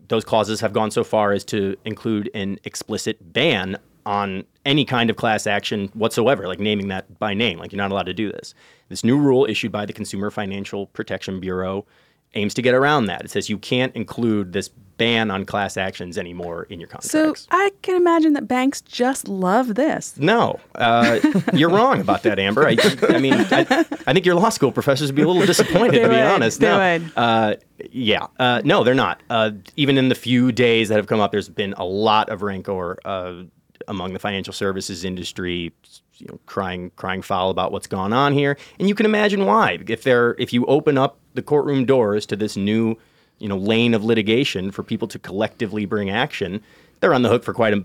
those 0.09 0.25
clauses 0.25 0.61
have 0.61 0.73
gone 0.73 0.91
so 0.91 1.05
far 1.05 1.33
as 1.33 1.45
to 1.47 1.77
include 1.85 2.31
an 2.35 2.59
explicit 2.65 3.33
ban 3.33 3.79
on 4.07 4.45
any 4.65 4.85
kind 4.85 5.11
of 5.11 5.17
class 5.17 5.47
action 5.47 5.89
whatsoever, 5.95 6.49
like 6.49 6.59
naming 6.59 6.89
that 6.89 7.19
by 7.19 7.35
name. 7.35 7.59
Like 7.59 7.73
you're 7.73 7.79
not 7.79 7.91
allowed 7.91 8.07
to 8.07 8.15
do 8.15 8.31
this. 8.33 8.55
This 8.89 9.05
new 9.05 9.19
rule 9.19 9.47
issued 9.49 9.71
by 9.71 9.87
the 9.87 9.93
Consumer 9.93 10.31
Financial 10.31 10.87
Protection 10.87 11.39
Bureau 11.39 11.87
aims 12.35 12.55
to 12.55 12.63
get 12.63 12.75
around 12.75 13.07
that. 13.07 13.25
It 13.25 13.31
says 13.31 13.49
you 13.49 13.59
can't 13.59 13.95
include 13.95 14.53
this 14.53 14.71
ban 15.01 15.31
on 15.31 15.47
class 15.47 15.79
actions 15.79 16.19
anymore 16.19 16.65
in 16.65 16.79
your 16.79 16.87
contracts. 16.87 17.11
So. 17.11 17.47
I 17.51 17.71
can 17.81 17.97
imagine 17.97 18.35
that 18.35 18.47
banks 18.47 18.83
just 18.83 19.29
love 19.29 19.75
this. 19.75 20.15
No, 20.19 20.61
uh, 20.75 21.21
you're 21.55 21.71
wrong 21.71 22.03
about 22.03 22.23
that, 22.25 22.39
Amber. 22.39 22.69
I, 22.69 22.77
I 23.09 23.19
mean, 23.19 23.33
I, 23.33 23.87
I 24.07 24.13
think 24.13 24.27
your 24.27 24.35
law 24.35 24.51
school 24.51 24.71
professors 24.71 25.09
would 25.09 25.17
be 25.17 25.23
a 25.23 25.27
little 25.27 25.47
disappointed, 25.47 26.03
to 26.03 26.09
be 26.09 26.17
would. 26.17 26.25
honest. 26.25 26.61
They 26.61 26.67
no, 26.67 26.79
would. 26.79 27.13
Uh, 27.17 27.55
yeah, 27.91 28.27
uh, 28.39 28.61
no, 28.63 28.85
they're 28.85 28.95
not. 28.95 29.23
Uh, 29.31 29.53
even 29.77 29.97
in 29.97 30.11
the 30.11 30.15
few 30.15 30.53
days 30.53 30.91
that 30.91 30.97
have 30.97 31.07
come 31.07 31.19
up, 31.21 31.33
there's 31.33 31.49
been 31.49 31.73
a 31.79 31.85
lot 31.85 32.29
of 32.29 32.43
rancor 32.43 32.99
uh, 33.07 33.45
among 33.89 34.13
the 34.13 34.19
financial 34.19 34.53
services 34.53 35.03
industry, 35.03 35.73
you 36.21 36.27
know, 36.29 36.39
crying, 36.47 36.91
crying 36.97 37.23
foul 37.23 37.51
about 37.51 37.73
what's 37.73 37.87
gone 37.87 38.13
on 38.13 38.33
here, 38.33 38.57
and 38.79 38.89
you 38.89 38.95
can 38.95 39.07
imagine 39.07 39.47
why. 39.47 39.79
If 39.87 40.03
they're, 40.03 40.37
if 40.39 40.53
you 40.53 40.67
open 40.67 40.99
up 40.99 41.19
the 41.35 41.43
courtroom 41.43 41.85
doors 41.85 42.27
to 42.27 42.37
this 42.37 42.57
new, 42.57 42.97
you 43.39 43.49
know, 43.49 43.57
lane 43.57 43.95
of 43.95 44.05
litigation 44.05 44.71
for 44.71 44.83
people 44.83 45.09
to 45.09 45.19
collectively 45.19 45.87
bring 45.87 46.11
action, 46.11 46.63
they're 47.01 47.15
on 47.15 47.23
the 47.23 47.29
hook 47.29 47.45
for 47.45 47.55
quite 47.55 47.75
a 47.75 47.85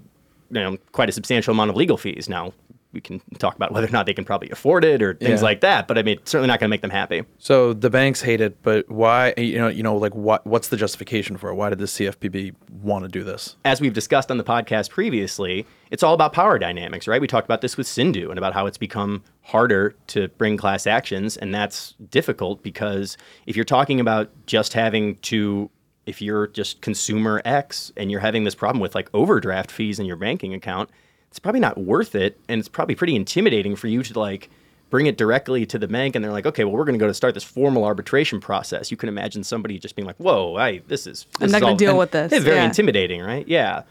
you 0.52 0.62
know, 0.62 0.78
quite 0.92 1.10
a 1.10 1.12
substantial 1.12 1.52
amount 1.52 1.70
of 1.70 1.76
legal 1.76 1.98
fees. 1.98 2.30
Now, 2.30 2.54
we 2.95 3.01
can 3.01 3.21
talk 3.38 3.56
about 3.56 3.71
whether 3.71 3.86
or 3.86 3.92
not 3.92 4.06
they 4.07 4.13
can 4.13 4.25
probably 4.25 4.50
afford 4.50 4.83
it 4.83 5.03
or 5.03 5.13
things 5.13 5.42
Yeah. 5.42 5.45
like 5.45 5.62
that, 5.62 5.88
but 5.88 5.97
I 6.00 6.01
mean, 6.01 6.18
it's 6.18 6.31
certainly 6.31 6.47
not 6.47 6.59
going 6.59 6.69
to 6.69 6.74
make 6.74 6.81
them 6.81 6.89
happy. 6.89 7.24
So 7.38 7.74
the 7.74 7.89
banks 7.92 8.21
hate 8.21 8.42
it, 8.42 8.63
but 8.63 8.89
why? 8.89 9.33
You 9.38 9.57
know, 9.59 9.68
you 9.68 9.83
know, 9.83 9.95
like 9.97 10.15
what? 10.15 10.47
What's 10.47 10.69
the 10.69 10.77
justification 10.77 11.38
for 11.38 11.50
it? 11.51 11.56
Why 11.56 11.69
did 11.69 11.77
the 11.77 11.86
CFPB 11.86 12.56
want 12.81 13.03
to 13.06 13.09
do 13.09 13.24
this? 13.24 13.57
As 13.65 13.80
we've 13.81 13.94
discussed 13.94 14.31
on 14.31 14.38
the 14.38 14.44
podcast 14.44 14.89
previously, 14.89 15.65
it's 15.92 16.01
all 16.01 16.13
about 16.15 16.33
power 16.33 16.57
dynamics, 16.57 17.07
right? 17.07 17.21
We 17.21 17.27
talked 17.27 17.45
about 17.45 17.62
this 17.62 17.77
with 17.77 17.86
Sindhu 17.86 18.30
and 18.31 18.38
about 18.39 18.53
how 18.53 18.65
it's 18.65 18.77
become 18.77 19.24
harder 19.44 19.94
to 20.07 20.30
bring 20.30 20.57
class 20.57 20.88
actions, 20.88 21.38
and 21.38 21.53
that's 21.53 21.94
difficult 22.09 22.63
because 22.63 23.18
if 23.45 23.56
you're 23.56 23.65
talking 23.65 24.00
about 24.00 24.30
just 24.47 24.74
having 24.74 25.18
to 25.18 25.69
if 26.06 26.21
you're 26.21 26.45
just 26.45 26.81
consumer 26.81 27.42
X 27.45 27.92
and 27.97 28.12
you're 28.12 28.19
having 28.19 28.44
this 28.44 28.53
problem 28.53 28.80
with 28.80 28.94
like 28.94 29.09
overdraft 29.15 29.71
fees 29.71 29.97
in 30.00 30.06
your 30.06 30.15
banking 30.15 30.53
account, 30.53 30.88
it's 31.36 31.40
probably 31.42 31.60
not 31.60 31.78
worth 31.78 32.16
it. 32.16 32.40
And 32.48 32.60
it's 32.60 32.70
probably 32.70 32.96
pretty 32.96 33.14
intimidating 33.14 33.76
for 33.76 33.88
you 33.88 34.02
to 34.04 34.18
like 34.18 34.50
bring 34.90 35.06
it 35.06 35.18
directly 35.18 35.66
to 35.66 35.78
the 35.78 35.86
bank 35.88 36.16
and 36.16 36.24
they're 36.24 36.32
like, 36.32 36.46
okay, 36.46 36.64
well, 36.64 36.74
we're 36.74 36.86
going 36.86 36.98
to 36.98 37.04
go 37.04 37.08
to 37.08 37.14
start 37.14 37.34
this 37.34 37.44
formal 37.44 37.84
arbitration 37.84 38.40
process. 38.40 38.90
You 38.90 38.96
can 38.96 39.10
imagine 39.10 39.44
somebody 39.44 39.78
just 39.78 39.98
being 39.98 40.06
like, 40.06 40.16
whoa, 40.16 40.56
I, 40.56 40.78
this 40.88 41.06
is, 41.06 41.26
this 41.38 41.48
I'm 41.48 41.52
not 41.52 41.60
gonna 41.62 41.76
deal 41.76 41.90
and 41.90 42.00
with 42.00 42.12
this. 42.12 42.32
It's 42.32 42.46
very 42.46 42.56
Yeah. 42.58 42.66
intimidating, 42.66 43.22
right? 43.22 43.46
Yeah. 43.50 43.84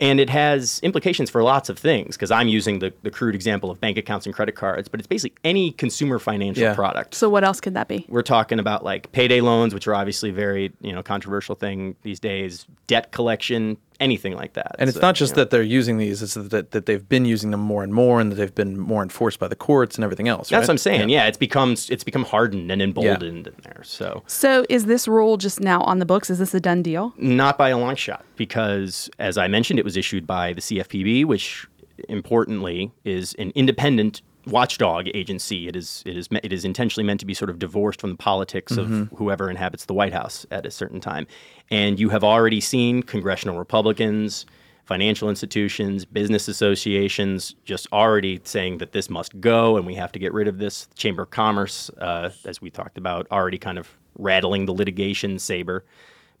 And 0.00 0.18
it 0.18 0.30
has 0.30 0.80
implications 0.82 1.28
for 1.30 1.42
lots 1.44 1.68
of 1.68 1.78
things 1.78 2.16
because 2.16 2.32
I'm 2.32 2.48
using 2.48 2.80
the, 2.80 2.92
the 3.02 3.10
crude 3.12 3.34
example 3.36 3.70
of 3.70 3.80
bank 3.80 3.96
accounts 3.98 4.26
and 4.26 4.34
credit 4.34 4.56
cards, 4.56 4.88
but 4.88 4.98
it's 4.98 5.06
basically 5.06 5.36
any 5.44 5.70
consumer 5.70 6.18
financial 6.18 6.62
Yeah. 6.64 6.74
product 6.74 7.14
So 7.14 7.28
what 7.28 7.44
else 7.44 7.60
could 7.60 7.74
that 7.74 7.86
be? 7.86 8.06
we're 8.08 8.22
talking 8.22 8.58
about 8.58 8.82
like 8.82 9.12
payday 9.12 9.40
loans, 9.40 9.72
which 9.72 9.86
are 9.86 9.94
obviously 9.94 10.30
very 10.32 10.72
you 10.80 10.92
know 10.92 11.02
controversial 11.04 11.54
thing 11.54 11.94
these 12.02 12.18
days. 12.18 12.66
Debt 12.88 13.12
collection, 13.12 13.76
anything 14.00 14.34
like 14.34 14.54
that. 14.54 14.76
And 14.78 14.88
it's 14.88 15.00
not 15.00 15.14
just 15.14 15.32
you 15.32 15.36
know. 15.36 15.42
that 15.44 15.50
they're 15.50 15.62
using 15.62 15.98
these; 15.98 16.22
it's 16.22 16.34
that, 16.34 16.70
that 16.70 16.86
they've 16.86 17.08
been 17.08 17.24
using 17.24 17.50
them 17.50 17.60
more 17.60 17.82
and 17.82 17.92
more, 17.92 18.20
and 18.20 18.32
that 18.32 18.36
they've 18.36 18.54
been 18.54 18.78
more 18.78 19.02
enforced 19.02 19.38
by 19.38 19.48
the 19.48 19.56
courts 19.56 19.96
and 19.96 20.04
everything 20.04 20.28
else. 20.28 20.48
That's 20.48 20.62
right? 20.62 20.68
what 20.68 20.70
I'm 20.70 20.78
saying. 20.78 21.08
Yeah. 21.08 21.26
it's 21.26 21.38
become 21.38 21.72
it's 21.72 22.04
become 22.04 22.24
hardened 22.24 22.70
and 22.70 22.80
emboldened 22.82 23.46
in 23.46 23.54
there. 23.62 23.82
So 23.84 24.22
So 24.26 24.64
is 24.68 24.86
this 24.86 25.08
rule 25.08 25.36
just 25.36 25.60
now 25.60 25.80
on 25.82 25.98
the 25.98 26.06
books? 26.06 26.30
Is 26.30 26.38
this 26.38 26.54
a 26.54 26.60
done 26.60 26.82
deal? 26.82 27.12
not 27.16 27.58
by 27.58 27.68
a 27.70 27.78
long 27.78 27.94
shot, 27.94 28.24
because 28.36 29.10
as 29.18 29.38
I 29.38 29.48
mentioned, 29.48 29.78
it 29.78 29.84
was 29.84 29.96
issued 29.96 30.26
by 30.26 30.52
the 30.52 30.60
CFPB, 30.60 31.24
which 31.24 31.66
importantly 32.08 32.92
is 33.04 33.34
an 33.34 33.50
independent 33.54 34.22
watchdog 34.50 35.08
agency. 35.14 35.68
It 35.68 35.76
is 35.76 36.02
it 36.06 36.16
is 36.16 36.28
it 36.42 36.52
is 36.52 36.64
intentionally 36.64 37.06
meant 37.06 37.20
to 37.20 37.26
be 37.26 37.34
sort 37.34 37.50
of 37.50 37.58
divorced 37.58 38.00
from 38.00 38.10
the 38.10 38.16
politics 38.16 38.76
of 38.76 39.08
whoever 39.14 39.50
inhabits 39.50 39.84
the 39.86 39.94
White 39.94 40.12
House 40.12 40.46
at 40.50 40.66
a 40.66 40.70
certain 40.70 41.00
time. 41.00 41.26
And 41.70 41.98
you 42.00 42.08
have 42.08 42.24
already 42.24 42.60
seen 42.60 43.02
congressional 43.02 43.58
Republicans, 43.58 44.46
financial 44.84 45.28
institutions, 45.28 46.04
business 46.04 46.48
associations 46.48 47.54
just 47.64 47.86
already 47.92 48.40
saying 48.44 48.78
that 48.78 48.92
this 48.92 49.10
must 49.10 49.38
go 49.40 49.76
and 49.76 49.86
we 49.86 49.94
have 49.94 50.10
to 50.12 50.18
get 50.18 50.32
rid 50.32 50.48
of 50.48 50.58
this. 50.58 50.88
Chamber 50.94 51.22
of 51.22 51.30
Commerce, 51.30 51.90
uh, 51.98 52.30
as 52.46 52.62
we 52.62 52.70
talked 52.70 52.96
about, 52.96 53.26
already 53.30 53.58
kind 53.58 53.78
of 53.78 53.98
rattling 54.18 54.66
the 54.66 54.72
litigation 54.72 55.38
saber. 55.38 55.84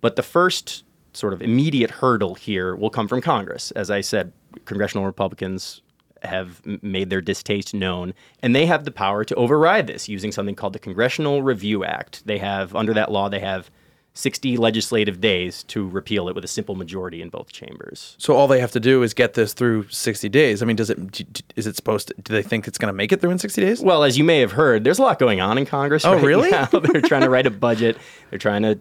But 0.00 0.16
the 0.16 0.22
first 0.22 0.84
sort 1.12 1.32
of 1.32 1.42
immediate 1.42 1.90
hurdle 1.90 2.34
here 2.34 2.74
will 2.74 2.90
come 2.90 3.08
from 3.08 3.20
Congress. 3.20 3.70
As 3.72 3.90
I 3.90 4.00
said, 4.00 4.32
congressional 4.64 5.04
Republicans 5.04 5.82
have 6.22 6.60
made 6.82 7.10
their 7.10 7.20
distaste 7.20 7.74
known, 7.74 8.14
and 8.42 8.54
they 8.54 8.66
have 8.66 8.84
the 8.84 8.90
power 8.90 9.24
to 9.24 9.34
override 9.34 9.86
this 9.86 10.08
using 10.08 10.32
something 10.32 10.54
called 10.54 10.72
the 10.72 10.78
Congressional 10.78 11.42
Review 11.42 11.84
Act. 11.84 12.26
They 12.26 12.38
have, 12.38 12.74
under 12.74 12.94
that 12.94 13.10
law, 13.10 13.28
they 13.28 13.40
have 13.40 13.70
60 14.18 14.56
legislative 14.56 15.20
days 15.20 15.62
to 15.64 15.88
repeal 15.88 16.28
it 16.28 16.34
with 16.34 16.44
a 16.44 16.48
simple 16.48 16.74
majority 16.74 17.22
in 17.22 17.28
both 17.28 17.52
chambers. 17.52 18.16
So 18.18 18.34
all 18.34 18.48
they 18.48 18.58
have 18.58 18.72
to 18.72 18.80
do 18.80 19.04
is 19.04 19.14
get 19.14 19.34
this 19.34 19.52
through 19.52 19.88
60 19.90 20.28
days. 20.28 20.60
I 20.60 20.66
mean, 20.66 20.74
does 20.74 20.90
it? 20.90 21.42
Is 21.54 21.68
it 21.68 21.76
supposed 21.76 22.08
to? 22.08 22.14
Do 22.22 22.32
they 22.32 22.42
think 22.42 22.66
it's 22.66 22.78
going 22.78 22.88
to 22.88 22.96
make 22.96 23.12
it 23.12 23.20
through 23.20 23.30
in 23.30 23.38
60 23.38 23.60
days? 23.60 23.80
Well, 23.80 24.02
as 24.02 24.18
you 24.18 24.24
may 24.24 24.40
have 24.40 24.52
heard, 24.52 24.82
there's 24.82 24.98
a 24.98 25.02
lot 25.02 25.20
going 25.20 25.40
on 25.40 25.56
in 25.56 25.66
Congress. 25.66 26.04
Oh, 26.04 26.14
right 26.14 26.24
really? 26.24 26.50
Now. 26.50 26.64
They're 26.72 27.00
trying 27.00 27.22
to 27.22 27.30
write 27.30 27.46
a 27.46 27.50
budget. 27.50 27.96
They're 28.30 28.40
trying 28.40 28.62
to 28.62 28.80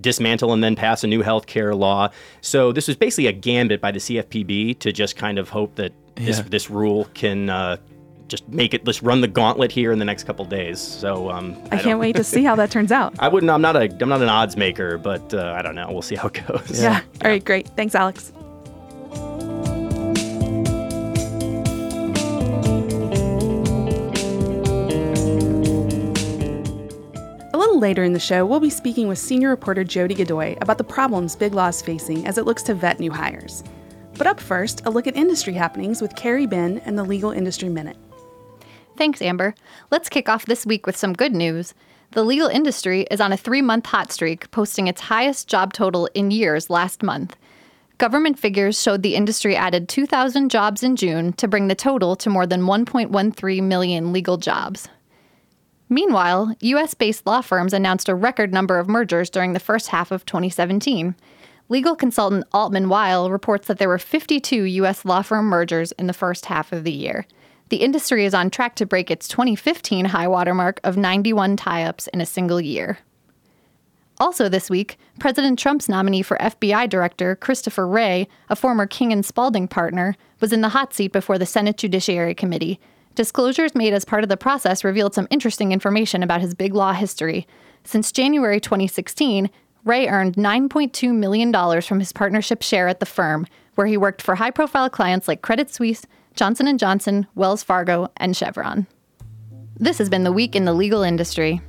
dismantle 0.00 0.52
and 0.52 0.62
then 0.62 0.76
pass 0.76 1.02
a 1.02 1.06
new 1.06 1.22
health 1.22 1.46
care 1.46 1.74
law. 1.74 2.10
So 2.40 2.72
this 2.72 2.88
was 2.88 2.96
basically 2.96 3.26
a 3.26 3.32
gambit 3.32 3.80
by 3.80 3.90
the 3.90 3.98
CFPB 3.98 4.78
to 4.80 4.92
just 4.92 5.16
kind 5.16 5.38
of 5.38 5.48
hope 5.48 5.76
that 5.76 5.92
this 6.14 6.38
yeah. 6.38 6.44
this 6.48 6.70
rule 6.70 7.08
can 7.14 7.48
uh, 7.48 7.76
just 8.32 8.48
make 8.48 8.74
it. 8.74 8.86
Let's 8.86 9.02
run 9.02 9.20
the 9.20 9.28
gauntlet 9.28 9.70
here 9.70 9.92
in 9.92 9.98
the 9.98 10.04
next 10.04 10.24
couple 10.24 10.44
days. 10.46 10.80
So 10.80 11.30
um, 11.30 11.56
I, 11.70 11.76
I 11.76 11.78
can't 11.78 11.98
wait 11.98 12.16
to 12.16 12.24
see 12.24 12.42
how 12.44 12.56
that 12.56 12.70
turns 12.70 12.90
out. 12.90 13.14
I 13.18 13.28
wouldn't. 13.28 13.50
I'm 13.50 13.60
not 13.60 13.76
a. 13.76 13.94
I'm 14.00 14.08
not 14.08 14.22
an 14.22 14.28
odds 14.28 14.56
maker, 14.56 14.98
but 14.98 15.32
uh, 15.34 15.54
I 15.56 15.62
don't 15.62 15.74
know. 15.74 15.88
We'll 15.90 16.02
see 16.02 16.16
how 16.16 16.28
it 16.28 16.42
goes. 16.46 16.80
Yeah. 16.82 16.90
yeah. 16.90 17.00
All 17.22 17.30
right. 17.30 17.44
Great. 17.44 17.68
Thanks, 17.76 17.94
Alex. 17.94 18.32
A 27.54 27.58
little 27.58 27.78
later 27.78 28.02
in 28.02 28.14
the 28.14 28.20
show, 28.20 28.46
we'll 28.46 28.60
be 28.60 28.70
speaking 28.70 29.08
with 29.08 29.18
senior 29.18 29.50
reporter 29.50 29.84
Jody 29.84 30.14
Godoy 30.14 30.56
about 30.62 30.78
the 30.78 30.84
problems 30.84 31.36
Big 31.36 31.52
Law 31.52 31.68
is 31.68 31.82
facing 31.82 32.26
as 32.26 32.38
it 32.38 32.46
looks 32.46 32.62
to 32.64 32.74
vet 32.74 32.98
new 32.98 33.12
hires. 33.12 33.62
But 34.18 34.26
up 34.26 34.40
first, 34.40 34.84
a 34.84 34.90
look 34.90 35.06
at 35.06 35.16
industry 35.16 35.54
happenings 35.54 36.02
with 36.02 36.16
Carrie 36.16 36.46
Ben 36.46 36.78
and 36.84 36.98
the 36.98 37.04
Legal 37.04 37.30
Industry 37.30 37.68
Minute. 37.68 37.96
Thanks, 38.96 39.22
Amber. 39.22 39.54
Let's 39.90 40.08
kick 40.08 40.28
off 40.28 40.46
this 40.46 40.66
week 40.66 40.86
with 40.86 40.96
some 40.96 41.12
good 41.12 41.34
news. 41.34 41.74
The 42.12 42.22
legal 42.22 42.48
industry 42.48 43.06
is 43.10 43.22
on 43.22 43.32
a 43.32 43.38
three 43.38 43.62
month 43.62 43.86
hot 43.86 44.12
streak, 44.12 44.50
posting 44.50 44.86
its 44.86 45.00
highest 45.00 45.48
job 45.48 45.72
total 45.72 46.08
in 46.14 46.30
years 46.30 46.68
last 46.68 47.02
month. 47.02 47.36
Government 47.96 48.38
figures 48.38 48.80
showed 48.80 49.02
the 49.02 49.14
industry 49.14 49.56
added 49.56 49.88
2,000 49.88 50.50
jobs 50.50 50.82
in 50.82 50.96
June 50.96 51.32
to 51.34 51.48
bring 51.48 51.68
the 51.68 51.74
total 51.74 52.14
to 52.16 52.28
more 52.28 52.46
than 52.46 52.62
1.13 52.62 53.62
million 53.62 54.12
legal 54.12 54.36
jobs. 54.36 54.88
Meanwhile, 55.88 56.54
US 56.60 56.94
based 56.94 57.26
law 57.26 57.40
firms 57.40 57.72
announced 57.72 58.08
a 58.08 58.14
record 58.14 58.52
number 58.52 58.78
of 58.78 58.88
mergers 58.88 59.30
during 59.30 59.52
the 59.52 59.60
first 59.60 59.88
half 59.88 60.10
of 60.10 60.26
2017. 60.26 61.14
Legal 61.72 61.96
consultant 61.96 62.44
Altman 62.52 62.90
Weil 62.90 63.30
reports 63.30 63.66
that 63.66 63.78
there 63.78 63.88
were 63.88 63.96
52 63.96 64.64
US 64.64 65.06
law 65.06 65.22
firm 65.22 65.46
mergers 65.46 65.90
in 65.92 66.06
the 66.06 66.12
first 66.12 66.44
half 66.44 66.70
of 66.70 66.84
the 66.84 66.92
year. 66.92 67.26
The 67.70 67.78
industry 67.78 68.26
is 68.26 68.34
on 68.34 68.50
track 68.50 68.74
to 68.74 68.84
break 68.84 69.10
its 69.10 69.26
2015 69.26 70.04
high 70.04 70.28
watermark 70.28 70.80
of 70.84 70.98
91 70.98 71.56
tie 71.56 71.84
ups 71.84 72.08
in 72.08 72.20
a 72.20 72.26
single 72.26 72.60
year. 72.60 72.98
Also, 74.20 74.50
this 74.50 74.68
week, 74.68 74.98
President 75.18 75.58
Trump's 75.58 75.88
nominee 75.88 76.20
for 76.20 76.36
FBI 76.36 76.90
Director, 76.90 77.36
Christopher 77.36 77.88
Wray, 77.88 78.28
a 78.50 78.54
former 78.54 78.86
King 78.86 79.10
and 79.10 79.24
Spalding 79.24 79.66
partner, 79.66 80.14
was 80.40 80.52
in 80.52 80.60
the 80.60 80.68
hot 80.68 80.92
seat 80.92 81.10
before 81.10 81.38
the 81.38 81.46
Senate 81.46 81.78
Judiciary 81.78 82.34
Committee. 82.34 82.80
Disclosures 83.14 83.74
made 83.74 83.94
as 83.94 84.04
part 84.04 84.24
of 84.24 84.28
the 84.28 84.36
process 84.36 84.84
revealed 84.84 85.14
some 85.14 85.28
interesting 85.30 85.72
information 85.72 86.22
about 86.22 86.42
his 86.42 86.52
big 86.52 86.74
law 86.74 86.92
history. 86.92 87.46
Since 87.84 88.12
January 88.12 88.60
2016, 88.60 89.50
Wray 89.84 90.06
earned 90.06 90.36
$9.2 90.36 91.12
million 91.12 91.82
from 91.82 91.98
his 91.98 92.12
partnership 92.12 92.62
share 92.62 92.86
at 92.86 93.00
the 93.00 93.06
firm, 93.06 93.48
where 93.74 93.88
he 93.88 93.96
worked 93.96 94.22
for 94.22 94.36
high-profile 94.36 94.88
clients 94.90 95.26
like 95.26 95.42
Credit 95.42 95.74
Suisse, 95.74 96.06
Johnson 96.36 96.78
& 96.78 96.78
Johnson, 96.78 97.26
Wells 97.34 97.64
Fargo, 97.64 98.08
and 98.16 98.36
Chevron. 98.36 98.86
This 99.74 99.98
has 99.98 100.08
been 100.08 100.22
the 100.22 100.30
week 100.30 100.54
in 100.54 100.66
the 100.66 100.72
legal 100.72 101.02
industry. 101.02 101.60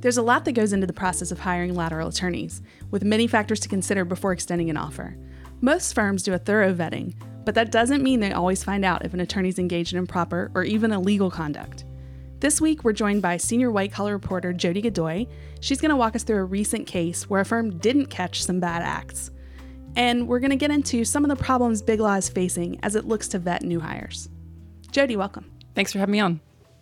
There's 0.00 0.18
a 0.18 0.22
lot 0.22 0.44
that 0.44 0.52
goes 0.52 0.74
into 0.74 0.86
the 0.86 0.92
process 0.92 1.30
of 1.30 1.40
hiring 1.40 1.74
lateral 1.74 2.08
attorneys, 2.08 2.60
with 2.90 3.02
many 3.02 3.26
factors 3.26 3.60
to 3.60 3.68
consider 3.68 4.04
before 4.04 4.32
extending 4.32 4.68
an 4.68 4.76
offer. 4.76 5.16
Most 5.62 5.94
firms 5.94 6.22
do 6.22 6.32
a 6.32 6.38
thorough 6.38 6.72
vetting, 6.72 7.12
but 7.44 7.54
that 7.54 7.70
doesn't 7.70 8.02
mean 8.02 8.20
they 8.20 8.32
always 8.32 8.64
find 8.64 8.82
out 8.82 9.04
if 9.04 9.12
an 9.12 9.20
attorney's 9.20 9.58
engaged 9.58 9.92
in 9.92 9.98
improper 9.98 10.50
or 10.54 10.64
even 10.64 10.90
illegal 10.90 11.30
conduct. 11.30 11.84
This 12.38 12.62
week, 12.62 12.82
we're 12.82 12.94
joined 12.94 13.20
by 13.20 13.36
senior 13.36 13.70
white 13.70 13.92
collar 13.92 14.12
reporter 14.12 14.54
Jody 14.54 14.80
Godoy. 14.80 15.26
She's 15.60 15.78
going 15.78 15.90
to 15.90 15.96
walk 15.96 16.16
us 16.16 16.22
through 16.22 16.38
a 16.38 16.44
recent 16.44 16.86
case 16.86 17.28
where 17.28 17.42
a 17.42 17.44
firm 17.44 17.76
didn't 17.76 18.06
catch 18.06 18.42
some 18.42 18.58
bad 18.58 18.80
acts. 18.80 19.30
And 19.96 20.26
we're 20.26 20.38
going 20.38 20.50
to 20.50 20.56
get 20.56 20.70
into 20.70 21.04
some 21.04 21.26
of 21.26 21.28
the 21.28 21.36
problems 21.36 21.82
Big 21.82 22.00
Law 22.00 22.14
is 22.14 22.30
facing 22.30 22.80
as 22.82 22.96
it 22.96 23.04
looks 23.04 23.28
to 23.28 23.38
vet 23.38 23.62
new 23.62 23.80
hires. 23.80 24.30
Jody, 24.92 25.16
welcome. 25.16 25.50
Thanks 25.74 25.92
for 25.92 25.98
having 25.98 26.12
me 26.12 26.20
on. 26.20 26.40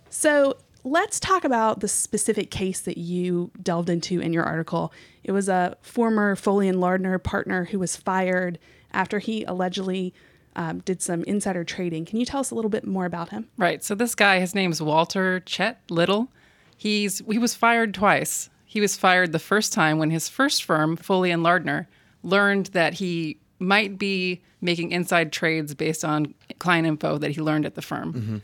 So, 0.09 0.55
let's 0.89 1.19
talk 1.19 1.43
about 1.43 1.81
the 1.81 1.87
specific 1.87 2.49
case 2.49 2.81
that 2.81 2.97
you 2.97 3.51
delved 3.61 3.89
into 3.89 4.19
in 4.19 4.33
your 4.33 4.43
article. 4.43 4.91
It 5.23 5.31
was 5.31 5.47
a 5.47 5.77
former 5.81 6.35
Foley 6.35 6.67
and 6.67 6.81
Lardner 6.81 7.19
partner 7.19 7.65
who 7.65 7.79
was 7.79 7.95
fired 7.95 8.57
after 8.91 9.19
he 9.19 9.43
allegedly 9.43 10.13
um, 10.55 10.79
did 10.79 11.01
some 11.01 11.23
insider 11.25 11.63
trading. 11.63 12.05
Can 12.05 12.19
you 12.19 12.25
tell 12.25 12.39
us 12.39 12.49
a 12.49 12.55
little 12.55 12.69
bit 12.69 12.87
more 12.87 13.05
about 13.05 13.29
him? 13.29 13.47
Right. 13.55 13.83
So 13.83 13.93
this 13.93 14.15
guy, 14.15 14.39
his 14.39 14.55
name's 14.55 14.81
Walter 14.81 15.41
Chet 15.41 15.79
Little. 15.89 16.29
He's 16.75 17.19
he 17.29 17.37
was 17.37 17.53
fired 17.55 17.93
twice. 17.93 18.49
He 18.65 18.81
was 18.81 18.95
fired 18.95 19.31
the 19.31 19.39
first 19.39 19.73
time 19.73 19.99
when 19.99 20.11
his 20.11 20.27
first 20.27 20.63
firm, 20.63 20.95
Foley 20.95 21.31
and 21.31 21.43
Lardner, 21.43 21.87
learned 22.23 22.67
that 22.67 22.95
he 22.95 23.39
might 23.59 23.97
be 23.97 24.41
making 24.61 24.91
inside 24.91 25.31
trades 25.31 25.73
based 25.75 26.03
on 26.03 26.33
client 26.59 26.87
info 26.87 27.17
that 27.17 27.31
he 27.31 27.41
learned 27.41 27.65
at 27.65 27.75
the 27.75 27.81
firm. 27.81 28.13
Mm-hmm. 28.13 28.37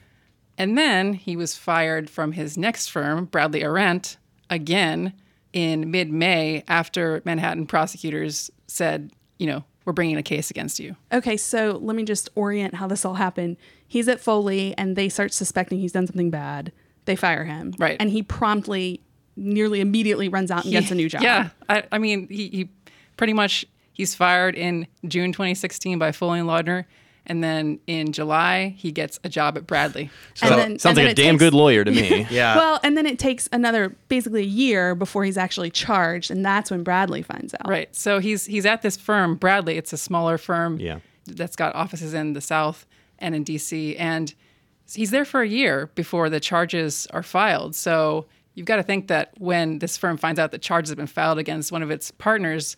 And 0.58 0.78
then 0.78 1.14
he 1.14 1.36
was 1.36 1.56
fired 1.56 2.10
from 2.10 2.32
his 2.34 2.58
next 2.58 2.88
firm, 2.88 3.26
Bradley 3.26 3.62
Arant, 3.62 4.18
again 4.50 5.14
in 5.54 5.90
mid 5.90 6.12
May 6.12 6.64
after 6.68 7.22
Manhattan 7.26 7.66
prosecutors 7.66 8.52
said, 8.68 9.12
you 9.40 9.48
know, 9.48 9.64
we're 9.86 9.94
bringing 9.94 10.18
a 10.18 10.24
case 10.24 10.50
against 10.50 10.80
you. 10.80 10.96
Okay, 11.14 11.38
so 11.38 11.80
let 11.82 11.96
me 11.96 12.04
just 12.04 12.30
orient 12.36 12.76
how 12.76 12.88
this 12.88 13.06
all 13.06 13.14
happened. 13.16 13.58
He's 13.88 14.08
at 14.08 14.20
Foley 14.20 14.76
and 14.78 14.96
they 14.96 15.10
start 15.10 15.32
suspecting 15.34 15.80
he's 15.80 15.92
done 15.92 16.08
something 16.08 16.32
bad. 16.32 16.72
They 17.06 17.16
fire 17.16 17.46
him. 17.46 17.74
Right. 17.78 17.98
And 18.00 18.10
he 18.10 18.24
promptly, 18.24 19.02
nearly 19.36 19.80
immediately 19.80 20.28
runs 20.28 20.50
out 20.50 20.64
and 20.64 20.74
gets 20.74 20.92
a 20.92 20.96
new 20.96 21.08
job. 21.08 21.22
Yeah. 21.22 21.50
I, 21.70 21.84
I 21.92 22.00
mean, 22.00 22.28
he, 22.28 22.50
he 22.50 22.70
pretty 23.16 23.34
much, 23.34 23.66
he's 23.94 24.16
fired 24.16 24.56
in 24.56 24.88
June 25.08 25.32
2016 25.32 26.00
by 26.00 26.12
Foley 26.12 26.40
and 26.40 26.48
Lardner 26.48 26.88
and 27.28 27.44
then 27.44 27.80
in 27.88 28.12
July 28.12 28.76
he 28.78 28.92
gets 28.92 29.20
a 29.24 29.30
job 29.30 29.58
at 29.58 29.68
Bradley. 29.68 30.10
So 30.34 30.50
then, 30.50 30.80
sounds 30.80 30.98
like 30.98 31.10
a 31.10 31.14
damn 31.14 31.36
takes, 31.36 31.40
good 31.40 31.54
lawyer 31.54 31.84
to 31.84 31.92
me. 31.92 32.28
yeah. 32.32 32.56
Well, 32.56 32.80
and 32.84 32.98
then 32.98 33.06
it 33.06 33.20
takes 33.20 33.50
another 33.52 33.96
basically 34.08 34.42
a 34.42 34.46
year 34.46 34.96
before 34.96 35.24
he's 35.24 35.38
actually 35.38 35.72
charged, 35.72 36.32
and 36.32 36.46
that's 36.46 36.72
when 36.72 36.84
Bradley 36.84 37.22
finds 37.22 37.54
out. 37.54 37.68
Right. 37.68 37.94
So 37.96 38.20
he's 38.20 38.46
he's 38.46 38.66
at 38.66 38.82
this 38.82 38.98
firm, 38.98 39.36
Bradley. 39.36 39.78
It's 39.78 39.94
a 39.94 39.98
smaller 39.98 40.38
firm. 40.38 40.80
Yeah. 40.80 41.00
That's 41.26 41.56
got 41.56 41.76
offices 41.76 42.14
in 42.14 42.34
the 42.34 42.42
South 42.42 42.86
and 43.18 43.34
in 43.34 43.44
D.C. 43.44 43.96
and 43.98 44.34
he's 44.94 45.12
there 45.12 45.26
for 45.26 45.42
a 45.42 45.48
year 45.48 45.90
before 45.96 46.30
the 46.30 46.40
charges 46.40 47.08
are 47.12 47.24
filed. 47.24 47.76
So 47.76 48.26
you've 48.54 48.66
got 48.66 48.76
to 48.78 48.84
think 48.84 49.08
that 49.08 49.34
when 49.38 49.80
this 49.80 49.98
firm 49.98 50.18
finds 50.18 50.40
out 50.40 50.52
that 50.52 50.62
charges 50.62 50.90
have 50.90 50.98
been 50.98 51.08
filed 51.08 51.40
against 51.40 51.72
one 51.72 51.82
of 51.82 51.92
its 51.92 52.12
partners 52.12 52.78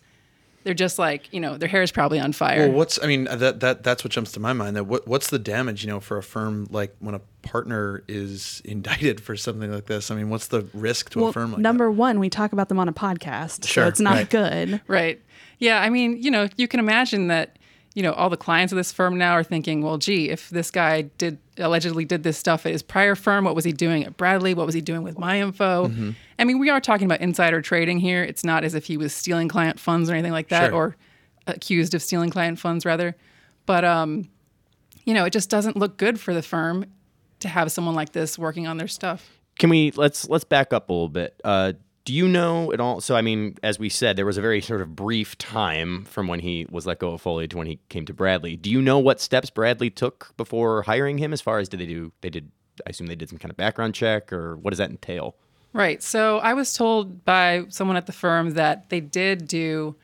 they're 0.64 0.74
just 0.74 0.98
like 0.98 1.32
you 1.32 1.40
know 1.40 1.56
their 1.56 1.68
hair 1.68 1.82
is 1.82 1.92
probably 1.92 2.20
on 2.20 2.32
fire. 2.32 2.68
Well, 2.68 2.78
what's 2.78 3.02
I 3.02 3.06
mean 3.06 3.24
that 3.24 3.60
that 3.60 3.82
that's 3.82 4.04
what 4.04 4.12
jumps 4.12 4.32
to 4.32 4.40
my 4.40 4.52
mind. 4.52 4.76
That 4.76 4.84
what 4.84 5.06
what's 5.06 5.30
the 5.30 5.38
damage 5.38 5.84
you 5.84 5.90
know 5.90 6.00
for 6.00 6.16
a 6.18 6.22
firm 6.22 6.66
like 6.70 6.94
when 7.00 7.14
a 7.14 7.20
partner 7.42 8.02
is 8.08 8.62
indicted 8.64 9.20
for 9.20 9.36
something 9.36 9.72
like 9.72 9.86
this? 9.86 10.10
I 10.10 10.14
mean, 10.14 10.30
what's 10.30 10.48
the 10.48 10.66
risk 10.74 11.10
to 11.10 11.20
well, 11.20 11.28
a 11.28 11.32
firm 11.32 11.52
like 11.52 11.60
number 11.60 11.86
that? 11.86 11.92
one, 11.92 12.18
we 12.18 12.30
talk 12.30 12.52
about 12.52 12.68
them 12.68 12.78
on 12.78 12.88
a 12.88 12.92
podcast, 12.92 13.66
sure, 13.66 13.84
so 13.84 13.88
it's 13.88 14.00
not 14.00 14.14
right. 14.14 14.30
good. 14.30 14.80
Right. 14.86 15.22
Yeah. 15.58 15.80
I 15.80 15.90
mean, 15.90 16.22
you 16.22 16.30
know, 16.30 16.48
you 16.56 16.68
can 16.68 16.80
imagine 16.80 17.28
that 17.28 17.57
you 17.98 18.04
know, 18.04 18.12
all 18.12 18.30
the 18.30 18.36
clients 18.36 18.72
of 18.72 18.76
this 18.76 18.92
firm 18.92 19.18
now 19.18 19.32
are 19.32 19.42
thinking, 19.42 19.82
well, 19.82 19.98
gee, 19.98 20.30
if 20.30 20.50
this 20.50 20.70
guy 20.70 21.02
did 21.18 21.36
allegedly 21.58 22.04
did 22.04 22.22
this 22.22 22.38
stuff 22.38 22.64
at 22.64 22.70
his 22.70 22.80
prior 22.80 23.16
firm, 23.16 23.44
what 23.44 23.56
was 23.56 23.64
he 23.64 23.72
doing 23.72 24.04
at 24.04 24.16
Bradley? 24.16 24.54
What 24.54 24.66
was 24.66 24.74
he 24.76 24.80
doing 24.80 25.02
with 25.02 25.18
my 25.18 25.40
info? 25.40 25.88
Mm-hmm. 25.88 26.10
I 26.38 26.44
mean, 26.44 26.60
we 26.60 26.70
are 26.70 26.80
talking 26.80 27.06
about 27.06 27.20
insider 27.20 27.60
trading 27.60 27.98
here. 27.98 28.22
It's 28.22 28.44
not 28.44 28.62
as 28.62 28.76
if 28.76 28.84
he 28.84 28.96
was 28.96 29.12
stealing 29.12 29.48
client 29.48 29.80
funds 29.80 30.08
or 30.08 30.12
anything 30.12 30.30
like 30.30 30.46
that, 30.50 30.68
sure. 30.70 30.74
or 30.74 30.96
accused 31.48 31.92
of 31.92 32.00
stealing 32.00 32.30
client 32.30 32.60
funds 32.60 32.86
rather. 32.86 33.16
But 33.66 33.84
um, 33.84 34.28
you 35.04 35.12
know, 35.12 35.24
it 35.24 35.30
just 35.30 35.50
doesn't 35.50 35.76
look 35.76 35.96
good 35.96 36.20
for 36.20 36.32
the 36.32 36.42
firm 36.42 36.84
to 37.40 37.48
have 37.48 37.72
someone 37.72 37.96
like 37.96 38.12
this 38.12 38.38
working 38.38 38.68
on 38.68 38.76
their 38.76 38.86
stuff. 38.86 39.40
Can 39.58 39.70
we 39.70 39.90
let's 39.96 40.28
let's 40.28 40.44
back 40.44 40.72
up 40.72 40.88
a 40.88 40.92
little 40.92 41.08
bit? 41.08 41.40
Uh, 41.42 41.72
do 42.08 42.14
you 42.14 42.26
know 42.26 42.72
at 42.72 42.80
all? 42.80 43.02
So, 43.02 43.16
I 43.16 43.20
mean, 43.20 43.58
as 43.62 43.78
we 43.78 43.90
said, 43.90 44.16
there 44.16 44.24
was 44.24 44.38
a 44.38 44.40
very 44.40 44.62
sort 44.62 44.80
of 44.80 44.96
brief 44.96 45.36
time 45.36 46.06
from 46.06 46.26
when 46.26 46.40
he 46.40 46.66
was 46.70 46.86
let 46.86 47.00
go 47.00 47.10
of 47.10 47.20
Foley 47.20 47.46
to 47.46 47.58
when 47.58 47.66
he 47.66 47.80
came 47.90 48.06
to 48.06 48.14
Bradley. 48.14 48.56
Do 48.56 48.70
you 48.70 48.80
know 48.80 48.98
what 48.98 49.20
steps 49.20 49.50
Bradley 49.50 49.90
took 49.90 50.34
before 50.38 50.80
hiring 50.84 51.18
him? 51.18 51.34
As 51.34 51.42
far 51.42 51.58
as 51.58 51.68
did 51.68 51.80
they 51.80 51.86
do? 51.86 52.10
They 52.22 52.30
did. 52.30 52.50
I 52.86 52.90
assume 52.90 53.08
they 53.08 53.14
did 53.14 53.28
some 53.28 53.36
kind 53.36 53.50
of 53.50 53.58
background 53.58 53.94
check, 53.94 54.32
or 54.32 54.56
what 54.56 54.70
does 54.70 54.78
that 54.78 54.88
entail? 54.88 55.36
Right. 55.74 56.02
So 56.02 56.38
I 56.38 56.54
was 56.54 56.72
told 56.72 57.26
by 57.26 57.66
someone 57.68 57.98
at 57.98 58.06
the 58.06 58.12
firm 58.14 58.52
that 58.52 58.88
they 58.88 59.00
did 59.00 59.46
do 59.46 59.94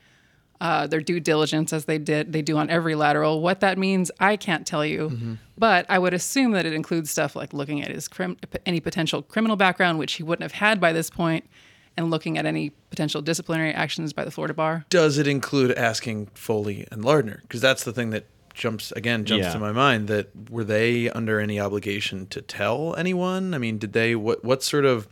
uh, 0.61 0.87
their 0.87 1.01
due 1.01 1.21
diligence 1.21 1.73
as 1.73 1.87
they 1.87 1.97
did 1.97 2.35
they 2.35 2.43
do 2.43 2.59
on 2.59 2.69
every 2.69 2.97
lateral. 2.97 3.41
What 3.41 3.61
that 3.61 3.79
means, 3.79 4.11
I 4.21 4.37
can't 4.37 4.67
tell 4.67 4.85
you, 4.85 5.09
mm-hmm. 5.09 5.35
but 5.57 5.87
I 5.89 5.99
would 5.99 6.13
assume 6.13 6.53
that 6.53 6.67
it 6.67 6.75
includes 6.75 7.11
stuff 7.11 7.35
like 7.35 7.55
looking 7.55 7.83
at 7.83 7.91
his 7.91 8.09
crim- 8.09 8.37
any 8.67 8.81
potential 8.81 9.23
criminal 9.23 9.57
background, 9.57 9.99
which 9.99 10.13
he 10.13 10.23
wouldn't 10.23 10.43
have 10.43 10.61
had 10.61 10.83
by 10.83 10.93
this 10.93 11.09
point, 11.09 11.49
and 11.97 12.11
looking 12.11 12.39
at 12.39 12.47
any 12.47 12.71
potential 12.91 13.23
disciplinary 13.23 13.73
actions 13.73 14.13
by 14.13 14.25
the 14.25 14.31
Florida 14.31 14.55
bar. 14.55 14.85
Does 14.91 15.19
it 15.19 15.27
include 15.27 15.73
asking 15.73 16.27
Foley 16.35 16.87
and 16.91 17.05
Lardner? 17.05 17.41
Because 17.43 17.61
that's 17.61 17.85
the 17.85 17.93
thing 17.93 18.11
that 18.11 18.27
jumps 18.55 18.93
again 18.93 19.25
jumps 19.25 19.47
Yeah. 19.47 19.53
to 19.53 19.59
my 19.59 19.73
mind. 19.73 20.09
That 20.09 20.29
were 20.51 20.65
they 20.65 21.11
under 21.11 21.41
any 21.41 21.59
obligation 21.59 22.27
to 22.29 22.41
tell 22.43 22.95
anyone? 22.97 23.53
I 23.55 23.59
mean, 23.59 23.79
did 23.79 23.93
they? 23.93 24.15
What 24.15 24.45
what 24.45 24.63
sort 24.63 24.85
of 24.85 25.09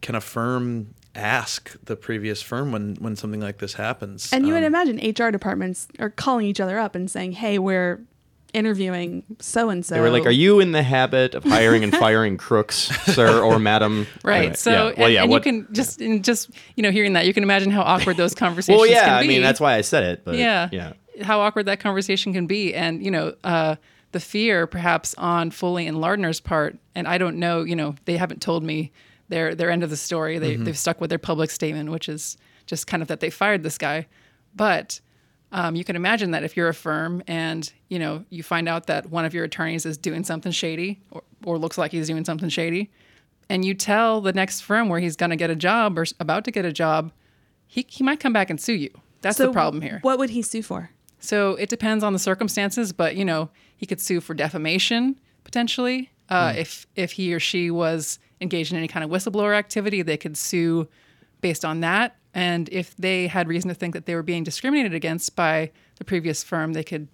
can 0.00 0.14
a 0.14 0.20
firm 0.20 0.94
ask 1.14 1.76
the 1.84 1.96
previous 1.96 2.42
firm 2.42 2.70
when 2.72 2.96
when 3.00 3.16
something 3.16 3.40
like 3.40 3.58
this 3.58 3.74
happens? 3.74 4.30
And 4.32 4.46
you 4.46 4.52
would 4.52 4.62
Um, 4.64 4.74
imagine 4.74 4.98
HR 4.98 5.30
departments 5.30 5.88
are 5.98 6.10
calling 6.10 6.46
each 6.46 6.60
other 6.60 6.78
up 6.78 6.94
and 6.94 7.10
saying, 7.10 7.32
"Hey, 7.32 7.58
we're 7.58 8.00
interviewing 8.54 9.22
so 9.40 9.70
and 9.70 9.84
so. 9.84 9.94
They 9.94 10.00
were 10.00 10.10
like, 10.10 10.26
"Are 10.26 10.30
you 10.30 10.60
in 10.60 10.72
the 10.72 10.82
habit 10.82 11.34
of 11.34 11.44
hiring 11.44 11.84
and 11.84 11.94
firing 12.04 12.36
crooks, 12.36 12.90
sir 13.14 13.40
or 13.42 13.58
madam?" 13.58 14.06
Right. 14.24 14.38
Anyway, 14.38 14.54
So, 14.54 14.70
yeah. 14.70 14.88
and, 14.88 14.98
well, 14.98 15.08
yeah, 15.10 15.22
and 15.22 15.30
what- 15.30 15.44
you 15.46 15.52
can 15.52 15.74
just, 15.74 16.00
and 16.00 16.24
just 16.24 16.50
you 16.76 16.82
know, 16.82 16.90
hearing 16.90 17.12
that, 17.14 17.26
you 17.26 17.34
can 17.34 17.42
imagine 17.42 17.70
how 17.70 17.82
awkward 17.82 18.16
those 18.16 18.34
conversations 18.34 18.78
Well, 18.80 18.90
yeah. 18.90 19.04
can 19.04 19.24
I 19.24 19.26
mean, 19.26 19.42
that's 19.42 19.60
why 19.60 19.74
I 19.74 19.82
said 19.82 20.02
it. 20.04 20.24
But 20.24 20.36
yeah, 20.36 20.68
yeah. 20.72 20.92
how 21.22 21.40
awkward 21.40 21.66
that 21.66 21.80
conversation 21.80 22.32
can 22.32 22.46
be, 22.46 22.74
and 22.74 23.04
you 23.04 23.10
know, 23.10 23.34
uh, 23.44 23.76
the 24.12 24.20
fear 24.20 24.66
perhaps 24.66 25.14
on 25.18 25.50
Foley 25.50 25.86
and 25.86 26.00
Lardner's 26.00 26.40
part, 26.40 26.78
and 26.94 27.06
I 27.06 27.18
don't 27.18 27.36
know, 27.36 27.62
you 27.64 27.76
know, 27.76 27.94
they 28.06 28.16
haven't 28.16 28.40
told 28.40 28.62
me 28.62 28.92
their 29.28 29.54
their 29.54 29.70
end 29.70 29.84
of 29.84 29.90
the 29.90 29.96
story. 29.96 30.38
They 30.38 30.56
they've 30.56 30.78
stuck 30.78 31.00
with 31.00 31.10
their 31.10 31.18
public 31.18 31.50
statement, 31.50 31.90
which 31.90 32.08
is 32.08 32.36
just 32.66 32.86
kind 32.86 33.02
of 33.02 33.08
that 33.08 33.20
they 33.20 33.30
fired 33.30 33.62
this 33.62 33.78
guy, 33.78 34.06
but. 34.54 35.00
Um, 35.50 35.74
you 35.76 35.84
can 35.84 35.96
imagine 35.96 36.32
that 36.32 36.44
if 36.44 36.56
you're 36.56 36.68
a 36.68 36.74
firm 36.74 37.22
and 37.26 37.72
you 37.88 37.98
know 37.98 38.24
you 38.28 38.42
find 38.42 38.68
out 38.68 38.86
that 38.86 39.10
one 39.10 39.24
of 39.24 39.32
your 39.32 39.44
attorneys 39.44 39.86
is 39.86 39.96
doing 39.96 40.22
something 40.24 40.52
shady 40.52 41.00
or, 41.10 41.22
or 41.44 41.58
looks 41.58 41.78
like 41.78 41.90
he's 41.90 42.06
doing 42.06 42.24
something 42.24 42.48
shady, 42.50 42.90
and 43.48 43.64
you 43.64 43.74
tell 43.74 44.20
the 44.20 44.32
next 44.32 44.60
firm 44.60 44.88
where 44.88 45.00
he's 45.00 45.16
going 45.16 45.30
to 45.30 45.36
get 45.36 45.48
a 45.50 45.56
job 45.56 45.98
or 45.98 46.04
about 46.20 46.44
to 46.44 46.50
get 46.50 46.64
a 46.64 46.72
job, 46.72 47.12
he, 47.66 47.86
he 47.88 48.04
might 48.04 48.20
come 48.20 48.32
back 48.32 48.50
and 48.50 48.60
sue 48.60 48.74
you. 48.74 48.90
That's 49.22 49.38
so 49.38 49.46
the 49.46 49.52
problem 49.52 49.80
here. 49.82 50.00
What 50.02 50.18
would 50.18 50.30
he 50.30 50.42
sue 50.42 50.62
for? 50.62 50.90
So 51.18 51.54
it 51.54 51.68
depends 51.68 52.04
on 52.04 52.12
the 52.12 52.18
circumstances, 52.18 52.92
but 52.92 53.16
you 53.16 53.24
know 53.24 53.48
he 53.76 53.86
could 53.86 54.00
sue 54.00 54.20
for 54.20 54.34
defamation 54.34 55.18
potentially. 55.44 56.10
Uh, 56.28 56.52
If 56.56 56.86
if 56.94 57.12
he 57.12 57.32
or 57.32 57.40
she 57.40 57.70
was 57.70 58.18
engaged 58.40 58.70
in 58.70 58.78
any 58.78 58.86
kind 58.88 59.02
of 59.02 59.10
whistleblower 59.10 59.56
activity, 59.56 60.02
they 60.02 60.18
could 60.18 60.36
sue 60.36 60.86
based 61.40 61.64
on 61.64 61.80
that. 61.80 62.16
And 62.38 62.68
if 62.70 62.94
they 62.96 63.26
had 63.26 63.48
reason 63.48 63.68
to 63.68 63.74
think 63.74 63.94
that 63.94 64.06
they 64.06 64.14
were 64.14 64.22
being 64.22 64.44
discriminated 64.44 64.94
against 64.94 65.34
by 65.34 65.72
the 65.96 66.04
previous 66.04 66.44
firm, 66.44 66.72
they 66.72 66.84
could 66.84 67.08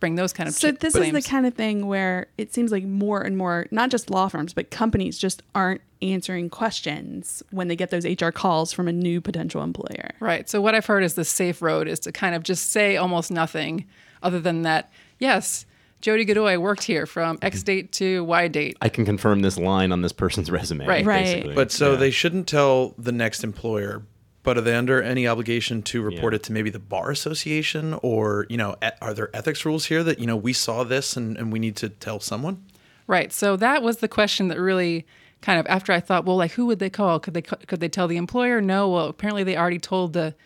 bring 0.00 0.16
those 0.16 0.32
kind 0.32 0.48
of 0.48 0.56
So 0.56 0.72
ch- 0.72 0.80
this 0.80 0.96
is 0.96 1.12
the 1.12 1.22
kind 1.22 1.46
of 1.46 1.54
thing 1.54 1.86
where 1.86 2.26
it 2.36 2.52
seems 2.52 2.72
like 2.72 2.82
more 2.82 3.22
and 3.22 3.36
more, 3.38 3.66
not 3.70 3.90
just 3.90 4.10
law 4.10 4.26
firms, 4.26 4.52
but 4.52 4.72
companies 4.72 5.18
just 5.18 5.44
aren't 5.54 5.82
answering 6.02 6.50
questions 6.50 7.44
when 7.52 7.68
they 7.68 7.76
get 7.76 7.90
those 7.90 8.04
HR 8.04 8.30
calls 8.30 8.72
from 8.72 8.88
a 8.88 8.92
new 8.92 9.20
potential 9.20 9.62
employer. 9.62 10.10
Right. 10.18 10.50
So 10.50 10.60
what 10.60 10.74
I've 10.74 10.86
heard 10.86 11.04
is 11.04 11.14
the 11.14 11.24
safe 11.24 11.62
road 11.62 11.86
is 11.86 12.00
to 12.00 12.10
kind 12.10 12.34
of 12.34 12.42
just 12.42 12.70
say 12.70 12.96
almost 12.96 13.30
nothing 13.30 13.86
other 14.20 14.40
than 14.40 14.62
that, 14.62 14.90
yes, 15.20 15.64
Jody 16.00 16.24
Godoy 16.24 16.58
worked 16.58 16.82
here 16.82 17.06
from 17.06 17.38
X 17.40 17.58
mm-hmm. 17.58 17.66
date 17.66 17.92
to 17.92 18.24
Y 18.24 18.48
date. 18.48 18.76
I 18.82 18.88
can 18.88 19.04
confirm 19.04 19.42
this 19.42 19.58
line 19.58 19.92
on 19.92 20.02
this 20.02 20.12
person's 20.12 20.50
resume. 20.50 20.86
Right. 20.86 21.06
Right. 21.06 21.24
basically. 21.24 21.54
But 21.54 21.70
so 21.70 21.92
Yeah. 21.92 21.98
they 21.98 22.10
shouldn't 22.10 22.48
tell 22.48 22.96
the 22.98 23.12
next 23.12 23.44
employer. 23.44 24.02
But 24.46 24.58
are 24.58 24.60
they 24.60 24.76
under 24.76 25.02
any 25.02 25.26
obligation 25.26 25.82
to 25.82 26.00
report 26.00 26.32
Yeah. 26.32 26.36
it 26.36 26.42
to 26.44 26.52
maybe 26.52 26.70
the 26.70 26.78
bar 26.78 27.10
association, 27.10 27.98
or 28.00 28.46
you 28.48 28.56
know, 28.56 28.76
are 29.02 29.12
there 29.12 29.28
ethics 29.34 29.66
rules 29.66 29.86
here 29.86 30.04
that 30.04 30.20
you 30.20 30.26
know 30.26 30.36
we 30.36 30.52
saw 30.52 30.84
this 30.84 31.16
and, 31.16 31.36
and 31.36 31.52
we 31.52 31.58
need 31.58 31.74
to 31.76 31.88
tell 31.88 32.20
someone? 32.20 32.62
Right. 33.08 33.32
So 33.32 33.56
that 33.56 33.82
was 33.82 33.96
the 33.96 34.06
question 34.06 34.46
that 34.48 34.60
really 34.60 35.04
kind 35.42 35.58
of 35.58 35.66
after 35.66 35.92
I 35.92 35.98
thought, 35.98 36.24
well, 36.24 36.36
like 36.36 36.52
who 36.52 36.64
would 36.66 36.78
they 36.78 36.88
call? 36.90 37.18
Could 37.18 37.34
they 37.34 37.42
could 37.42 37.80
they 37.80 37.88
tell 37.88 38.06
the 38.06 38.16
employer? 38.16 38.60
No. 38.60 38.88
Well, 38.88 39.06
apparently 39.06 39.42
they 39.42 39.56
already 39.56 39.80
told 39.80 40.12
the 40.12 40.36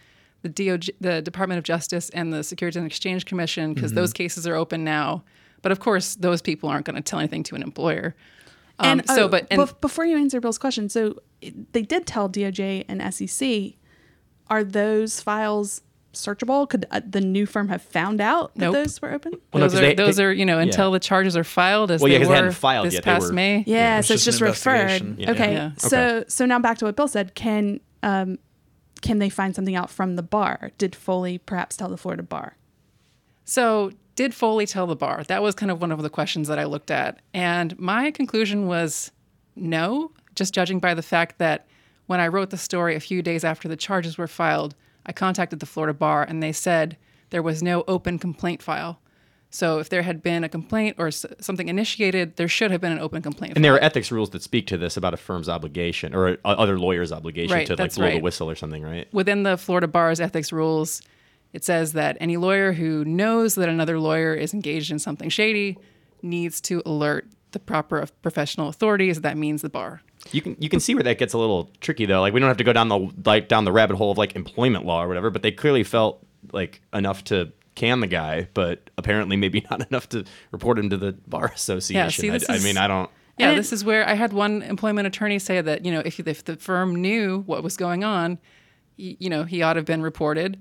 the 0.41 0.49
DOJ, 0.49 0.89
the 0.99 1.21
Department 1.21 1.59
of 1.59 1.65
Justice 1.65 2.09
and 2.11 2.33
the 2.33 2.43
Securities 2.43 2.79
and 2.79 2.87
Exchange 2.87 3.27
Commission 3.27 3.75
because 3.75 3.93
those 3.93 4.15
cases 4.15 4.47
are 4.47 4.55
open 4.55 4.83
now. 4.83 5.23
But 5.61 5.73
of 5.73 5.81
course, 5.81 6.15
those 6.15 6.41
people 6.41 6.71
aren't 6.71 6.87
going 6.87 6.97
to 6.97 7.03
tell 7.03 7.19
anything 7.19 7.43
to 7.43 7.55
an 7.55 7.63
employer. 7.63 8.17
Um, 8.79 9.03
so, 9.05 9.25
oh, 9.25 9.29
but 9.29 9.47
and, 9.51 9.71
before 9.83 10.07
you 10.07 10.17
answer 10.17 10.41
Bill's 10.41 10.57
question, 10.57 10.89
so 10.89 11.17
they 11.73 11.83
did 11.83 12.07
tell 12.07 12.31
DOJ 12.31 12.87
and 12.89 13.15
SEC. 13.15 13.75
Are 14.51 14.65
those 14.65 15.21
files 15.21 15.81
searchable? 16.13 16.69
Could 16.69 16.87
uh, 16.91 17.01
the 17.09 17.21
new 17.21 17.47
firm 17.47 17.69
have 17.69 17.83
found 17.83 18.21
out 18.21 18.53
that 18.57 18.61
Nope. 18.67 18.75
those 18.75 19.01
were 19.01 19.13
open? 19.13 19.33
Well, 19.53 19.61
no, 19.61 19.67
are 19.67 19.81
they- 19.81 19.95
those 19.95 20.17
they- 20.17 20.25
are 20.25 20.33
you 20.33 20.45
know 20.45 20.59
until 20.59 20.89
yeah. 20.89 20.93
the 20.95 21.01
charges 21.01 21.37
are 21.37 21.45
filed 21.45 21.91
as 21.93 22.01
Well, 22.01 22.11
yeah, 22.11 22.19
they 22.19 22.25
'cause 22.25 22.29
they 22.29 22.33
were 22.33 22.37
hadn't 22.37 22.53
filed 22.53 22.87
this 22.89 22.95
yet. 22.95 23.05
They 23.05 23.11
past 23.13 23.27
were- 23.29 23.33
May. 23.33 23.63
Yeah, 23.67 24.01
it's 24.01 24.09
so 24.09 24.15
it's 24.15 24.25
just 24.25 24.41
just 24.41 24.65
referred. 24.67 25.19
Yeah. 25.19 25.31
Okay, 25.31 25.53
Yeah. 25.53 25.71
so 25.77 26.25
so 26.27 26.47
now 26.47 26.59
back 26.59 26.79
to 26.79 26.85
what 26.87 26.97
Bill 26.97 27.07
said. 27.09 27.35
Can 27.37 27.79
um, 28.03 28.39
can 29.03 29.19
they 29.21 29.29
find 29.31 29.55
something 29.55 29.77
out 29.77 29.89
from 29.89 30.17
the 30.17 30.23
bar? 30.23 30.73
Did 30.79 30.95
Foley 30.97 31.39
perhaps 31.39 31.77
tell 31.77 31.89
the 31.89 31.97
Florida 31.97 32.23
bar? 32.23 32.57
So, 33.45 33.93
did 34.15 34.35
Foley 34.35 34.67
tell 34.67 34.87
the 34.87 34.95
bar? 34.97 35.25
That 35.25 35.43
was 35.43 35.55
kind 35.55 35.71
of 35.71 35.81
one 35.81 35.91
of 35.93 36.03
the 36.03 36.11
questions 36.11 36.49
that 36.49 36.59
I 36.59 36.65
looked 36.65 36.91
at. 36.91 37.21
And 37.35 37.79
my 37.79 38.11
conclusion 38.11 38.67
was 38.67 39.11
no, 39.57 40.13
just 40.35 40.55
judging 40.55 40.79
by 40.81 40.95
the 40.95 41.03
fact 41.03 41.39
that 41.39 41.67
when 42.11 42.19
I 42.19 42.27
wrote 42.27 42.51
the 42.51 42.57
story 42.59 42.97
a 42.97 43.01
few 43.01 43.23
days 43.23 43.45
after 43.45 43.69
the 43.69 43.77
charges 43.77 44.19
were 44.19 44.27
filed, 44.27 44.75
I 45.07 45.13
contacted 45.13 45.61
the 45.61 45.67
Florida 45.67 45.95
bar 45.95 46.25
and 46.25 46.43
they 46.43 46.51
said 46.51 46.97
there 47.31 47.41
was 47.41 47.63
no 47.63 47.85
open 47.87 48.19
complaint 48.19 48.61
file. 48.65 48.99
So, 49.49 49.79
if 49.79 49.89
there 49.89 50.03
had 50.03 50.21
been 50.21 50.43
a 50.43 50.49
complaint 50.49 50.97
or 50.99 51.07
s- 51.07 51.25
something 51.41 51.69
initiated, 51.69 52.35
there 52.35 52.49
should 52.49 52.73
have 52.73 52.81
been 52.81 52.91
an 52.91 52.99
open 52.99 53.23
complaint 53.23 53.55
And 53.55 53.65
there 53.65 53.73
file. 53.75 53.81
are 53.81 53.85
ethics 53.85 54.11
rules 54.11 54.31
that 54.31 54.43
speak 54.43 54.67
to 54.69 54.77
this 54.77 54.97
about 54.97 55.15
a 55.15 55.17
firm's 55.17 55.49
obligation 55.49 56.13
or 56.13 56.31
a, 56.31 56.39
other 56.45 56.81
lawyer's 56.81 57.13
obligation 57.13 57.55
Right, 57.57 57.67
to 57.69 57.77
like 57.77 57.95
blow 57.95 58.11
the 58.11 58.19
whistle 58.19 58.51
or 58.51 58.57
something, 58.57 58.83
right? 58.83 59.07
within 59.13 59.45
the 59.45 59.57
Florida 59.57 59.87
bar's 59.87 60.19
ethics 60.21 60.51
rules, 60.53 61.03
it 61.53 61.63
says 61.65 61.93
that 61.93 62.17
any 62.19 62.37
lawyer 62.37 62.73
who 62.73 63.05
knows 63.05 63.55
that 63.55 63.69
another 63.69 64.01
lawyer 64.01 64.35
is 64.35 64.53
engaged 64.53 64.91
in 64.91 64.99
something 64.99 65.29
shady 65.29 65.79
needs 66.23 66.61
to 66.63 66.83
alert 66.85 67.29
the 67.53 67.59
proper 67.59 68.07
professional 68.23 68.69
authorities. 68.69 69.21
That 69.21 69.37
means 69.37 69.63
the 69.63 69.69
bar. 69.69 70.03
You 70.33 70.43
can 70.43 70.57
you 70.59 70.69
can 70.69 70.81
see 70.81 70.95
where 70.95 71.05
that 71.05 71.19
gets 71.19 71.33
a 71.33 71.39
little 71.39 71.71
tricky 71.81 72.07
though. 72.07 72.21
Like 72.21 72.33
we 72.35 72.41
don't 72.41 72.49
have 72.49 72.59
to 72.59 72.65
go 72.65 72.73
down 72.73 72.89
the 72.89 73.11
like 73.25 73.49
down 73.49 73.65
the 73.65 73.73
rabbit 73.73 73.97
hole 73.97 74.11
of 74.11 74.19
like 74.19 74.37
employment 74.37 74.85
law 74.85 75.03
or 75.03 75.09
whatever, 75.09 75.31
but 75.31 75.43
they 75.43 75.51
clearly 75.53 75.83
felt 75.85 76.25
like 76.53 76.81
enough 76.93 77.25
to 77.25 77.53
can 77.75 78.01
the 78.01 78.07
guy, 78.07 78.49
but 78.53 78.91
apparently 78.99 79.37
maybe 79.37 79.65
not 79.71 79.89
enough 79.89 80.09
to 80.11 80.25
report 80.51 80.79
him 80.79 80.91
to 80.91 80.97
the 80.97 81.13
bar 81.27 81.47
association. 81.55 81.97
Yeah, 81.97 82.09
see, 82.09 82.31
I, 82.31 82.39
this 82.39 82.51
I 82.51 82.59
mean, 82.65 82.77
I 82.77 82.87
don't. 82.87 83.11
Yeah, 83.39 83.51
And- 83.51 83.59
this 83.59 83.73
is 83.73 83.85
where 83.85 84.07
I 84.07 84.15
had 84.15 84.33
one 84.35 84.63
employment 84.63 85.07
attorney 85.07 85.39
say 85.39 85.61
that 85.61 85.85
you 85.85 85.93
know 85.93 86.03
if 86.05 86.21
if 86.21 86.45
the 86.45 86.57
firm 86.57 86.97
knew 87.01 87.43
what 87.47 87.63
was 87.63 87.77
going 87.77 88.05
on, 88.05 88.39
he, 88.97 89.17
you 89.19 89.31
know 89.31 89.45
he 89.45 89.63
ought 89.63 89.75
to 89.75 89.79
have 89.79 89.87
been 89.87 90.03
reported. 90.03 90.61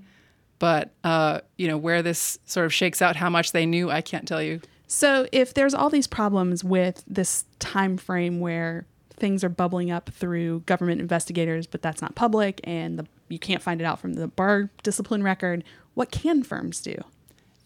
But 0.58 0.92
uh, 1.04 1.40
you 1.56 1.68
know 1.68 1.78
where 1.78 2.02
this 2.02 2.38
sort 2.44 2.66
of 2.66 2.72
shakes 2.74 3.00
out, 3.00 3.16
how 3.16 3.30
much 3.30 3.52
they 3.52 3.64
knew, 3.66 3.90
I 3.90 4.02
can't 4.02 4.28
tell 4.28 4.42
you. 4.42 4.60
So 4.92 5.28
if 5.30 5.54
there's 5.54 5.72
all 5.72 5.88
these 5.88 6.08
problems 6.08 6.64
with 6.64 7.04
this 7.06 7.44
time 7.60 7.96
frame 7.96 8.40
where 8.40 8.86
things 9.10 9.44
are 9.44 9.48
bubbling 9.48 9.92
up 9.92 10.10
through 10.10 10.64
government 10.66 11.00
investigators, 11.00 11.68
but 11.68 11.80
that's 11.80 12.02
not 12.02 12.16
public, 12.16 12.60
and 12.64 12.98
the, 12.98 13.06
you 13.28 13.38
can't 13.38 13.62
find 13.62 13.80
it 13.80 13.84
out 13.84 14.00
from 14.00 14.14
the 14.14 14.26
bar 14.26 14.68
discipline 14.82 15.22
record, 15.22 15.62
what 15.94 16.10
can 16.10 16.42
firms 16.42 16.82
do? 16.82 16.96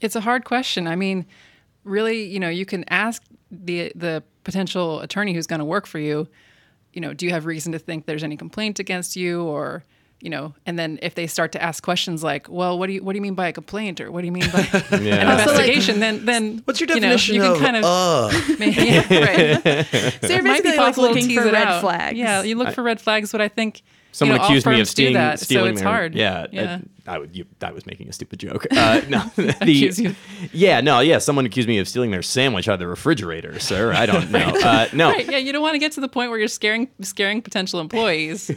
It's 0.02 0.14
a 0.14 0.20
hard 0.20 0.44
question. 0.44 0.86
I 0.86 0.96
mean, 0.96 1.24
really, 1.82 2.24
you 2.24 2.38
know, 2.38 2.50
you 2.50 2.66
can 2.66 2.84
ask 2.90 3.22
the 3.50 3.90
the 3.94 4.22
potential 4.42 5.00
attorney 5.00 5.32
who's 5.32 5.46
going 5.46 5.60
to 5.60 5.64
work 5.64 5.86
for 5.86 5.98
you, 5.98 6.28
you 6.92 7.00
know, 7.00 7.14
do 7.14 7.24
you 7.24 7.32
have 7.32 7.46
reason 7.46 7.72
to 7.72 7.78
think 7.78 8.04
there's 8.04 8.22
any 8.22 8.36
complaint 8.36 8.78
against 8.78 9.16
you 9.16 9.44
or 9.44 9.82
you 10.24 10.30
know, 10.30 10.54
and 10.64 10.78
then 10.78 10.98
if 11.02 11.14
they 11.14 11.26
start 11.26 11.52
to 11.52 11.62
ask 11.62 11.84
questions 11.84 12.24
like, 12.24 12.48
"Well, 12.48 12.78
what 12.78 12.86
do 12.88 12.94
you 12.94 13.04
what 13.04 13.12
do 13.12 13.18
you 13.18 13.22
mean 13.28 13.34
by 13.34 13.48
a 13.48 13.52
complaint?" 13.52 14.00
or 14.00 14.10
"What 14.10 14.22
do 14.22 14.26
you 14.26 14.32
mean 14.32 14.48
by 14.50 14.60
an 14.90 15.04
Yeah. 15.10 15.30
investigation?" 15.32 16.00
then 16.00 16.24
then 16.24 16.62
What's 16.64 16.80
your 16.80 16.86
definition 16.86 17.34
you 17.34 17.42
know, 17.42 17.54
you 17.54 17.60
can 17.60 17.74
of 17.76 17.82
kind 17.84 17.84
of 17.84 17.84
uh? 17.84 18.64
yeah, 18.64 19.24
right. 19.28 19.86
So 20.24 20.28
you're 20.32 20.38
It 20.40 20.44
basically 20.44 20.70
like 20.78 20.94
possible 20.96 21.08
to 21.08 21.14
looking 21.14 21.36
for 21.36 21.44
red 21.44 21.68
out. 21.68 21.80
flags. 21.82 22.16
Yeah, 22.18 22.42
you 22.42 22.56
look 22.56 22.72
for 22.74 22.82
red 22.82 23.00
flags, 23.02 23.32
but 23.32 23.42
I 23.42 23.48
think 23.48 23.82
Someone 24.14 24.36
you 24.36 24.42
know, 24.42 24.46
accused 24.46 24.66
me 24.66 24.80
of 24.80 24.88
stealing, 24.88 25.14
that, 25.14 25.40
stealing 25.40 25.64
so 25.64 25.70
it's 25.72 25.80
their- 25.80 25.88
hard. 25.88 26.14
Yeah, 26.14 26.46
yeah. 26.52 26.78
I, 27.08 27.14
I 27.16 27.18
would. 27.18 27.34
You, 27.36 27.46
I 27.60 27.72
was 27.72 27.84
making 27.84 28.08
a 28.08 28.12
stupid 28.12 28.38
joke. 28.38 28.64
Uh, 28.76 29.00
no, 29.08 29.18
the, 29.36 30.14
yeah, 30.52 30.80
no, 30.80 31.00
yeah. 31.00 31.18
Someone 31.18 31.46
accused 31.46 31.66
me 31.66 31.78
of 31.78 31.88
stealing 31.88 32.12
their 32.12 32.22
sandwich 32.22 32.68
out 32.68 32.74
of 32.74 32.78
the 32.78 32.86
refrigerator, 32.86 33.58
sir. 33.58 33.92
I 33.92 34.06
don't 34.06 34.30
know. 34.30 34.38
Uh, 34.62 34.86
no, 34.92 35.10
Right, 35.10 35.28
yeah, 35.28 35.38
you 35.38 35.52
don't 35.52 35.62
want 35.62 35.74
to 35.74 35.78
get 35.80 35.90
to 35.92 36.00
the 36.00 36.08
point 36.08 36.30
where 36.30 36.38
you're 36.38 36.46
scaring 36.46 36.88
scaring 37.00 37.42
potential 37.42 37.80
employees, 37.80 38.50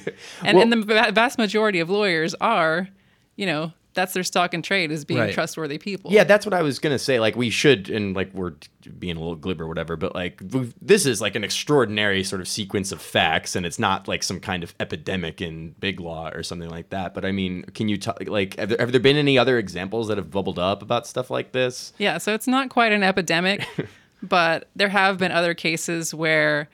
and, 0.43 0.59
and 0.59 0.71
the 0.71 1.11
vast 1.11 1.39
majority 1.39 1.79
of 1.79 1.89
lawyers 1.89 2.35
are, 2.35 2.87
you 3.35 3.47
know, 3.47 3.73
that's 3.97 4.13
their 4.13 4.23
stock 4.23 4.53
and 4.53 4.63
trade 4.63 4.91
is 4.91 5.03
being 5.03 5.19
Right. 5.19 5.33
trustworthy 5.33 5.77
people. 5.77 6.11
Yeah, 6.13 6.23
that's 6.23 6.45
what 6.45 6.53
I 6.53 6.61
was 6.61 6.79
gonna 6.79 6.99
say. 6.99 7.19
Like 7.19 7.35
we 7.35 7.49
should, 7.49 7.89
and 7.89 8.15
like 8.15 8.33
we're 8.33 8.53
being 8.99 9.17
a 9.17 9.19
little 9.19 9.35
glib 9.35 9.59
or 9.59 9.67
whatever, 9.67 9.97
but 9.97 10.15
like 10.15 10.39
we've- 10.53 10.73
this 10.81 11.05
is 11.05 11.19
like 11.19 11.35
an 11.35 11.43
extraordinary 11.43 12.23
sort 12.23 12.39
of 12.39 12.47
sequence 12.47 12.91
of 12.93 13.01
facts, 13.01 13.55
and 13.55 13.65
it's 13.65 13.79
not 13.79 14.07
like 14.07 14.23
some 14.23 14.39
kind 14.39 14.63
of 14.63 14.73
epidemic 14.79 15.41
in 15.41 15.71
big 15.79 15.99
law 15.99 16.29
or 16.29 16.43
something 16.43 16.69
like 16.69 16.89
that. 16.91 17.13
But 17.13 17.25
I 17.25 17.31
mean, 17.31 17.63
can 17.73 17.89
you 17.89 17.97
talk? 17.97 18.19
Like, 18.27 18.55
have 18.57 18.69
there, 18.69 18.77
have 18.79 18.91
there 18.91 19.01
been 19.01 19.17
any 19.17 19.37
other 19.37 19.57
examples 19.57 20.07
that 20.07 20.17
have 20.17 20.31
bubbled 20.31 20.59
up 20.59 20.81
about 20.81 21.05
stuff 21.07 21.29
like 21.29 21.51
this? 21.51 21.91
Yeah, 21.97 22.19
so 22.19 22.33
it's 22.33 22.47
not 22.47 22.69
quite 22.69 22.91
an 22.93 23.03
epidemic, 23.03 23.67
but 24.23 24.69
there 24.75 24.89
have 24.89 25.17
been 25.17 25.31
other 25.31 25.53
cases 25.53 26.13
where 26.13 26.69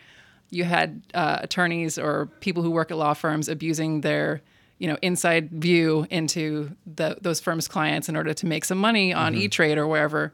you 0.50 0.66
had 0.66 1.02
uh, 1.16 1.40
attorneys 1.42 1.98
or 1.98 2.28
people 2.42 2.62
who 2.62 2.70
work 2.70 2.92
at 2.92 2.98
law 2.98 3.14
firms 3.16 3.50
abusing 3.50 4.02
their 4.02 4.42
you 4.84 4.90
know 4.90 4.98
inside 5.02 5.50
view 5.50 6.06
into 6.10 6.76
the, 6.86 7.18
those 7.22 7.40
firms' 7.40 7.70
clients 7.70 8.10
in 8.10 8.18
order 8.18 8.34
to 8.34 8.46
make 8.46 8.66
some 8.66 8.78
money 8.78 9.14
on 9.14 9.34
E 9.34 9.48
Trade 9.48 9.78
or 9.78 9.88
wherever. 9.88 10.34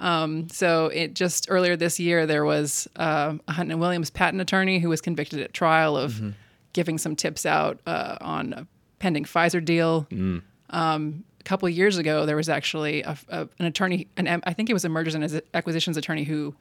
Um, 0.00 0.48
so 0.48 0.86
it 0.86 1.12
just 1.12 1.46
earlier 1.50 1.76
this 1.76 2.00
year 2.00 2.24
there 2.24 2.46
was 2.46 2.88
uh, 2.96 3.36
a 3.46 3.52
Hunton 3.52 3.72
and 3.72 3.80
Williams 3.80 4.08
patent 4.08 4.40
attorney 4.40 4.78
who 4.78 4.88
was 4.88 5.02
convicted 5.02 5.40
at 5.40 5.52
trial 5.52 5.98
of 5.98 6.22
giving 6.72 6.96
some 6.96 7.14
tips 7.14 7.44
out 7.44 7.80
uh, 7.86 8.16
on 8.22 8.54
a 8.54 8.66
pending 8.98 9.24
Pfizer 9.24 9.62
deal. 9.62 10.06
A 10.70 11.44
couple 11.44 11.68
of 11.68 11.74
years 11.74 11.98
ago, 11.98 12.24
there 12.24 12.36
was 12.36 12.48
actually 12.48 13.02
a, 13.02 13.18
a, 13.28 13.48
an 13.58 13.66
attorney, 13.66 14.08
an, 14.16 14.40
I 14.46 14.54
think 14.54 14.70
it 14.70 14.72
was 14.72 14.86
a 14.86 14.88
mergers 14.88 15.14
and 15.14 15.42
acquisitions 15.52 15.98
attorney 15.98 16.24
who 16.24 16.54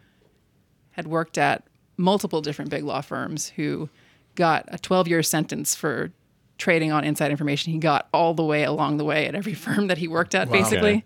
had 0.92 1.08
worked 1.08 1.38
at 1.38 1.64
multiple 1.96 2.42
different 2.42 2.72
big 2.72 2.84
law 2.84 3.00
firms 3.00 3.50
who 3.50 3.90
got 4.36 4.66
a 4.68 4.78
12 4.78 5.08
year 5.08 5.24
sentence 5.24 5.76
for 5.76 6.12
trading 6.62 6.92
on 6.92 7.04
inside 7.04 7.32
information. 7.32 7.74
He 7.74 7.80
got 7.80 8.08
all 8.14 8.34
the 8.34 8.44
way 8.44 8.64
along 8.64 8.98
the 8.98 9.04
way 9.04 9.28
at 9.28 9.36
every 9.36 9.54
firm 9.66 9.88
that 9.88 9.98
he 9.98 10.08
worked 10.08 10.36
at, 10.36 10.50
basically. 10.52 10.90
Okay. 10.92 11.04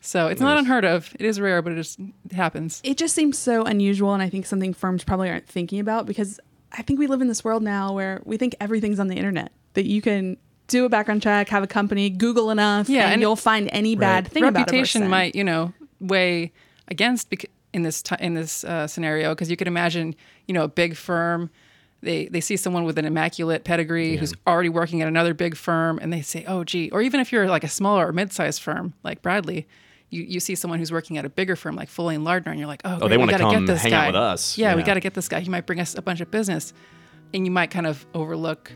So 0.00 0.28
it's 0.28 0.40
not 0.40 0.58
unheard 0.58 0.84
of. 0.84 1.12
It 1.18 1.26
is 1.26 1.40
rare, 1.40 1.60
but 1.62 1.72
it, 1.72 1.78
is, 1.78 1.96
it 2.30 2.34
happens. 2.34 2.80
It 2.84 2.96
just 2.98 3.14
seems 3.16 3.36
so 3.36 3.64
unusual, 3.64 4.14
and 4.14 4.22
I 4.22 4.28
think 4.28 4.46
something 4.46 4.72
firms 4.72 5.02
probably 5.02 5.28
aren't 5.28 5.48
thinking 5.48 5.80
about 5.80 6.06
because 6.06 6.38
I 6.70 6.82
think 6.82 7.00
we 7.00 7.08
live 7.08 7.20
in 7.20 7.26
this 7.26 7.42
world 7.42 7.64
now 7.64 7.92
where 7.94 8.20
we 8.24 8.36
think 8.36 8.54
everything's 8.60 9.00
on 9.00 9.08
the 9.08 9.16
internet. 9.16 9.50
That 9.74 9.86
you 9.86 10.00
can 10.00 10.36
do 10.68 10.84
a 10.84 10.88
background 10.88 11.22
check, 11.22 11.48
have 11.48 11.62
a 11.64 11.66
company, 11.66 12.10
Google 12.10 12.50
enough, 12.50 12.88
Yeah, 12.88 13.04
and, 13.04 13.14
and 13.14 13.20
you'll 13.22 13.34
find 13.36 13.68
any 13.72 13.96
bad 13.96 14.24
Right. 14.26 14.32
thing 14.32 14.44
about 14.44 14.56
a 14.56 14.60
reputation 14.60 15.08
might 15.08 15.34
you 15.34 15.42
know 15.42 15.72
weigh 15.98 16.52
against 16.88 17.30
bec- 17.30 17.50
in 17.72 17.82
this 17.82 18.02
ti 18.02 18.14
in 18.20 18.34
this 18.34 18.62
uh, 18.64 18.86
scenario 18.86 19.34
because 19.34 19.50
you 19.50 19.56
could 19.56 19.66
imagine 19.66 20.14
you 20.46 20.54
know 20.54 20.62
a 20.64 20.68
big 20.68 20.94
firm 20.94 21.50
they 22.00 22.26
they 22.26 22.40
see 22.40 22.56
someone 22.56 22.84
with 22.84 22.98
an 22.98 23.04
immaculate 23.04 23.64
pedigree 23.64 24.16
who's 24.16 24.32
already 24.46 24.68
working 24.68 25.02
at 25.02 25.08
another 25.08 25.34
big 25.34 25.56
firm 25.56 25.98
and 26.00 26.12
they 26.12 26.22
say 26.22 26.44
oh 26.46 26.64
gee 26.64 26.90
or 26.90 27.02
even 27.02 27.20
if 27.20 27.32
you're 27.32 27.48
like 27.48 27.64
a 27.64 27.68
smaller 27.68 28.06
or 28.06 28.12
mid-sized 28.12 28.62
firm 28.62 28.94
like 29.02 29.22
Bradley 29.22 29.66
you, 30.10 30.22
you 30.22 30.40
see 30.40 30.54
someone 30.54 30.78
who's 30.78 30.90
working 30.90 31.18
at 31.18 31.24
a 31.24 31.28
bigger 31.28 31.54
firm 31.56 31.76
like 31.76 31.88
Foley 31.88 32.14
and 32.14 32.24
Lardner 32.24 32.52
and 32.52 32.58
you're 32.58 32.68
like 32.68 32.82
oh, 32.84 32.94
oh 32.94 33.08
they 33.08 33.08
great, 33.08 33.10
we 33.10 33.16
wanna 33.18 33.32
gotta 33.32 33.44
come 33.44 33.66
get 33.66 33.72
this 33.72 33.82
hang 33.82 33.92
out 33.92 34.00
guy 34.00 34.06
with 34.06 34.16
us. 34.16 34.56
yeah, 34.56 34.74
we 34.74 34.82
got 34.82 34.94
to 34.94 35.00
get 35.00 35.14
this 35.14 35.28
guy 35.28 35.40
he 35.40 35.50
might 35.50 35.66
bring 35.66 35.80
us 35.80 35.94
a 35.96 36.02
bunch 36.02 36.20
of 36.20 36.30
business 36.30 36.72
and 37.34 37.44
you 37.44 37.50
might 37.50 37.70
kind 37.70 37.86
of 37.86 38.06
overlook 38.14 38.72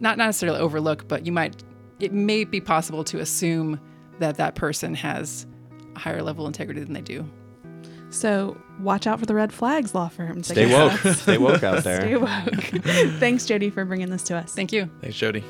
not 0.00 0.18
not 0.18 0.26
necessarily 0.26 0.58
overlook, 0.58 1.08
but 1.08 1.26
you 1.26 1.32
might 1.32 1.62
it 1.98 2.12
may 2.12 2.44
be 2.44 2.60
possible 2.60 3.04
to 3.04 3.20
assume 3.20 3.80
that 4.18 4.36
that 4.36 4.54
person 4.54 4.94
has 4.94 5.46
a 5.94 5.98
higher 5.98 6.22
level 6.22 6.46
integrity 6.46 6.82
than 6.82 6.92
they 6.92 7.00
do. 7.00 7.28
So 8.10 8.56
watch 8.80 9.06
out 9.06 9.20
for 9.20 9.26
the 9.26 9.34
red 9.34 9.52
flags, 9.52 9.94
law 9.94 10.08
firms. 10.08 10.50
I 10.50 10.54
Stay 10.54 10.72
woke. 10.72 10.92
that's- 10.92 11.20
Stay 11.22 11.38
woke 11.38 11.62
out 11.62 11.84
there. 11.84 12.00
Stay 12.02 12.16
woke. 12.16 12.54
Thanks, 13.20 13.46
Jody, 13.46 13.70
for 13.70 13.84
bringing 13.84 14.10
this 14.10 14.22
to 14.24 14.36
us. 14.36 14.54
Thank 14.54 14.72
you. 14.72 14.88
Thanks, 15.00 15.16
Jody. 15.16 15.44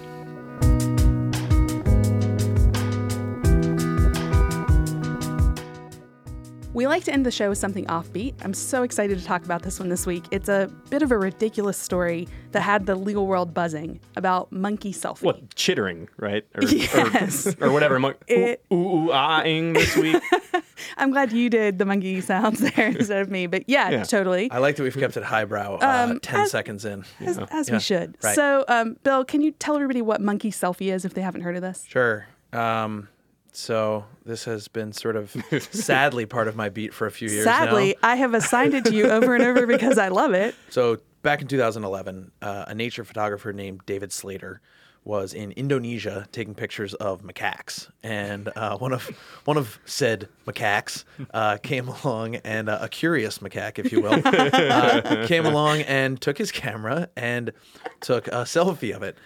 We 6.77 6.87
like 6.87 7.05
to 7.05 7.13
end 7.13 7.25
the 7.25 7.31
show 7.31 7.49
with 7.49 7.57
something 7.57 7.87
offbeat. 7.87 8.35
I'm 8.45 8.53
so 8.53 8.83
excited 8.83 9.19
to 9.19 9.25
talk 9.25 9.47
about 9.47 9.63
this 9.63 9.81
one 9.81 9.89
this 9.89 10.05
week. 10.05 10.27
It's 10.31 10.51
a 10.51 10.71
bit 10.91 11.01
of 11.01 11.11
a 11.11 11.17
ridiculous 11.17 11.79
story 11.79 12.29
that 12.53 12.61
had 12.61 12.85
the 12.85 12.95
legal 12.95 13.27
world 13.27 13.55
buzzing 13.55 13.99
about 14.15 14.53
monkey 14.53 14.93
selfie. 14.93 15.23
What 15.23 15.55
chittering, 15.55 16.07
right? 16.19 16.45
Or, 16.55 16.63
Yes. 16.65 17.47
or, 17.63 17.69
or 17.69 17.73
whatever. 17.73 17.99
Mo- 17.99 18.13
It- 18.29 18.63
ooh, 18.71 18.75
ooh, 18.77 19.05
ooh, 19.07 19.11
ah-ing 19.11 19.73
this 19.73 19.97
week. 19.97 20.23
I'm 20.99 21.13
glad 21.13 21.33
you 21.33 21.49
did 21.49 21.79
the 21.79 21.87
monkey 21.87 22.21
sounds 22.21 22.61
there 22.61 22.89
instead 22.99 23.23
of 23.23 23.31
me, 23.31 23.47
but 23.47 23.67
yeah, 23.67 23.89
Yeah. 23.89 24.03
totally. 24.05 24.51
I 24.51 24.59
like 24.59 24.77
that 24.77 24.83
we've 24.83 24.95
kept 24.99 25.17
it 25.17 25.23
highbrow. 25.25 25.77
Uh, 25.77 26.07
Um, 26.11 26.21
Ten 26.21 26.41
as- 26.43 26.51
seconds 26.51 26.85
in. 26.85 27.07
As, 27.21 27.39
as 27.51 27.69
Yeah. 27.71 27.77
we 27.77 27.81
should. 27.81 28.19
Right. 28.23 28.35
So, 28.35 28.67
um, 28.69 28.99
Bill, 29.03 29.25
can 29.25 29.41
you 29.41 29.53
tell 29.53 29.77
everybody 29.77 30.03
what 30.03 30.21
monkey 30.21 30.51
selfie 30.51 30.93
is 30.93 31.07
if 31.07 31.15
they 31.15 31.23
haven't 31.23 31.41
heard 31.41 31.57
of 31.57 31.63
this? 31.63 31.87
Sure. 31.89 32.27
Um, 32.53 33.09
so 33.57 34.05
this 34.25 34.45
has 34.45 34.69
been 34.69 34.93
sort 34.93 35.17
of 35.17 35.35
sadly 35.71 36.27
part 36.27 36.47
of 36.47 36.57
my 36.57 36.69
beat 36.69 36.93
for 36.93 37.07
a 37.07 37.11
few 37.11 37.29
years 37.29 37.47
now. 37.47 37.65
Sadly, 37.65 37.97
I 38.03 38.17
have 38.17 38.35
assigned 38.35 38.75
it 38.75 38.85
to 38.85 38.95
you 38.95 39.07
over 39.07 39.35
and 39.35 39.43
over 39.43 39.67
because 39.67 39.97
I 39.99 40.09
love 40.09 40.35
it. 40.35 40.55
So 40.69 40.99
back 41.23 41.41
in 41.41 41.49
2011, 41.49 42.33
uh, 42.43 42.65
a 42.69 42.75
nature 42.75 43.05
photographer 43.05 43.53
named 43.53 43.81
David 43.87 44.13
Slater 44.13 44.61
was 45.05 45.33
in 45.33 45.53
Indonesia 45.53 46.27
taking 46.33 46.55
pictures 46.55 46.93
of 46.95 47.23
macaques, 47.23 47.89
and 48.03 48.51
uh, 48.57 48.77
one 48.77 48.93
of 48.93 49.07
one 49.45 49.57
of 49.57 49.79
said 49.85 50.29
macaques 50.47 51.05
uh, 51.33 51.57
came 51.59 51.89
along, 51.89 52.37
and 52.37 52.69
uh, 52.69 52.79
a 52.83 52.89
curious 52.89 53.39
macaque, 53.39 53.79
if 53.79 53.93
you 53.93 54.03
will, 54.03 54.21
uh, 54.25 55.25
came 55.27 55.47
along 55.47 55.81
and 55.83 56.21
took 56.21 56.37
his 56.37 56.51
camera 56.51 57.09
and 57.17 57.53
took 58.01 58.27
a 58.27 58.43
selfie 58.43 58.95
of 58.95 59.03
it. 59.03 59.17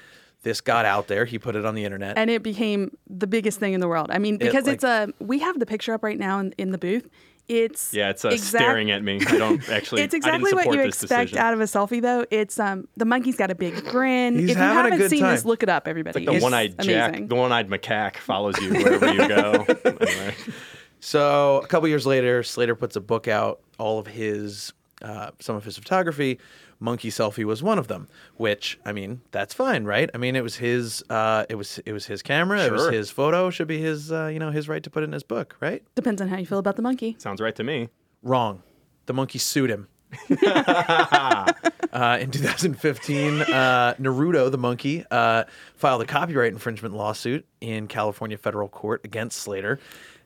This 0.42 0.60
got 0.60 0.86
out 0.86 1.06
there. 1.08 1.24
He 1.26 1.38
put 1.38 1.54
it 1.56 1.66
on 1.66 1.74
the 1.74 1.84
internet. 1.84 2.16
and 2.16 2.30
it 2.30 2.42
became 2.42 2.96
the 3.08 3.26
biggest 3.26 3.58
thing 3.60 3.72
in 3.74 3.80
the 3.80 3.88
world. 3.88 4.08
I 4.10 4.18
mean, 4.18 4.36
because 4.38 4.64
like- 4.66 4.74
it's 4.74 4.84
a 4.84 5.08
we 5.18 5.38
have 5.40 5.58
the 5.58 5.66
picture 5.66 5.92
up 5.92 6.02
right 6.02 6.18
now 6.18 6.38
in, 6.40 6.52
in 6.58 6.70
the 6.70 6.78
booth. 6.78 7.08
It's 7.48 7.92
Yeah, 7.92 8.10
it's 8.10 8.24
uh, 8.24 8.28
exact- 8.28 8.62
staring 8.62 8.92
at 8.92 9.02
me. 9.02 9.20
I 9.26 9.36
don't 9.36 9.68
actually. 9.70 10.02
It's 10.02 10.14
I 10.14 10.18
exactly 10.18 10.52
didn't 10.52 10.66
what 10.66 10.76
you 10.76 10.82
expect 10.82 11.30
decision. 11.32 11.38
out 11.38 11.52
of 11.52 11.60
a 11.60 11.64
selfie, 11.64 12.00
though. 12.00 12.24
It's 12.30 12.60
um 12.60 12.86
the 12.96 13.04
monkey's 13.04 13.36
got 13.36 13.50
a 13.50 13.56
big 13.56 13.84
grin. 13.86 14.38
He's 14.38 14.50
if 14.50 14.56
you 14.56 14.62
having 14.62 14.78
a 14.78 14.82
haven't 14.84 14.98
good 14.98 15.10
seen 15.10 15.24
this, 15.24 15.44
look 15.44 15.62
it 15.64 15.68
up, 15.68 15.88
everybody. 15.88 16.24
The 16.24 16.38
one-eyed 16.38 16.80
jack, 16.80 17.26
the 17.28 17.34
one-eyed 17.34 17.68
macaque 17.68 18.18
follows 18.18 18.54
you 18.62 18.72
wherever 18.72 19.12
you 19.12 19.26
go. 19.28 19.66
Anyway. 19.84 20.34
So 21.00 21.60
a 21.64 21.66
couple 21.66 21.88
years 21.88 22.06
later, 22.06 22.42
Slater 22.42 22.74
puts 22.76 22.94
a 22.94 23.00
book 23.00 23.26
out, 23.26 23.60
all 23.78 23.98
of 23.98 24.06
his, 24.06 24.72
uh, 25.00 25.30
some 25.40 25.56
of 25.56 25.64
his 25.64 25.78
photography. 25.78 26.38
Monkey 26.80 27.10
selfie 27.10 27.44
was 27.44 27.62
one 27.62 27.78
of 27.78 27.88
them. 27.88 28.08
Which 28.36 28.78
I 28.84 28.92
mean, 28.92 29.20
that's 29.30 29.54
fine, 29.54 29.84
right? 29.84 30.10
I 30.14 30.18
mean, 30.18 30.34
it 30.34 30.42
was 30.42 30.56
his, 30.56 31.04
uh, 31.10 31.44
it 31.48 31.54
was 31.54 31.78
it 31.86 31.92
was 31.92 32.06
his 32.06 32.22
camera, 32.22 32.64
it 32.64 32.72
was 32.72 32.82
Sure. 32.82 32.92
his 32.92 33.10
photo, 33.10 33.50
should 33.50 33.68
be 33.68 33.78
his, 33.78 34.10
uh, 34.10 34.26
you 34.26 34.38
know, 34.38 34.50
his 34.50 34.68
right 34.68 34.82
to 34.82 34.90
put 34.90 35.02
it 35.02 35.04
in 35.04 35.12
his 35.12 35.22
book, 35.22 35.56
right? 35.60 35.82
Depends 35.94 36.20
on 36.22 36.28
how 36.28 36.38
you 36.38 36.46
feel 36.46 36.58
about 36.58 36.76
the 36.76 36.82
monkey. 36.82 37.16
Sounds 37.18 37.40
right 37.40 37.54
to 37.54 37.62
me. 37.64 37.88
Wrong. 38.22 38.62
The 39.06 39.12
monkey 39.12 39.38
sued 39.38 39.70
him. 39.70 39.88
uh, 40.46 42.18
in 42.20 42.30
2015, 42.30 43.42
uh, 43.42 43.94
Naruto, 44.00 44.50
the 44.50 44.58
monkey, 44.58 45.04
uh, 45.10 45.44
filed 45.76 46.02
a 46.02 46.06
copyright 46.06 46.52
infringement 46.52 46.94
lawsuit 46.94 47.46
in 47.60 47.86
California 47.86 48.36
federal 48.36 48.68
court 48.68 49.02
against 49.04 49.38
Slater. 49.38 49.78